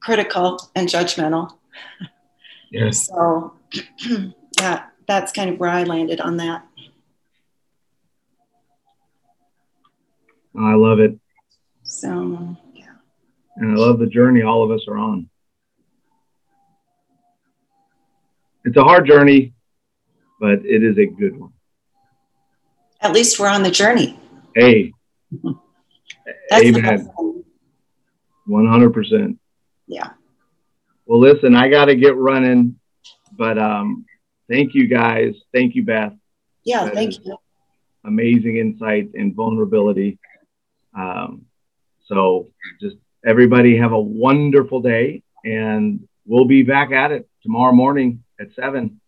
critical 0.00 0.70
and 0.74 0.88
judgmental. 0.88 1.56
Yes. 2.74 3.06
So, 3.06 3.54
yeah, 4.58 4.86
that's 5.06 5.30
kind 5.30 5.48
of 5.48 5.60
where 5.60 5.70
I 5.70 5.84
landed 5.84 6.20
on 6.20 6.38
that. 6.38 6.66
I 10.58 10.74
love 10.74 10.98
it. 10.98 11.16
So, 11.84 12.56
yeah. 12.74 12.86
And 13.56 13.70
I 13.70 13.74
love 13.76 14.00
the 14.00 14.08
journey 14.08 14.42
all 14.42 14.64
of 14.64 14.72
us 14.72 14.86
are 14.88 14.98
on. 14.98 15.30
it's 18.64 18.76
a 18.76 18.82
hard 18.82 19.06
journey, 19.06 19.54
but 20.40 20.64
it 20.64 20.82
is 20.82 20.98
a 20.98 21.06
good 21.06 21.38
one. 21.38 21.52
At 23.00 23.12
least 23.12 23.38
we're 23.38 23.46
on 23.46 23.62
the 23.62 23.70
journey. 23.70 24.18
Hey, 24.56 24.92
amen. 26.52 27.08
One 28.46 28.66
hundred 28.66 28.90
percent. 28.90 29.38
Yeah. 29.86 30.10
Well, 31.06 31.20
listen, 31.20 31.54
I 31.54 31.68
got 31.68 31.86
to 31.86 31.96
get 31.96 32.16
running, 32.16 32.78
but 33.32 33.58
um, 33.58 34.06
thank 34.48 34.74
you 34.74 34.88
guys. 34.88 35.34
Thank 35.52 35.74
you, 35.74 35.84
Beth. 35.84 36.12
Yeah, 36.64 36.84
that 36.84 36.94
thank 36.94 37.24
you. 37.24 37.36
Amazing 38.04 38.56
insight 38.56 39.10
and 39.14 39.34
vulnerability. 39.34 40.18
Um, 40.96 41.46
so, 42.06 42.48
just 42.80 42.96
everybody 43.24 43.76
have 43.76 43.92
a 43.92 44.00
wonderful 44.00 44.80
day, 44.80 45.22
and 45.44 46.06
we'll 46.26 46.46
be 46.46 46.62
back 46.62 46.90
at 46.90 47.12
it 47.12 47.28
tomorrow 47.42 47.72
morning 47.72 48.24
at 48.40 48.48
seven. 48.54 49.00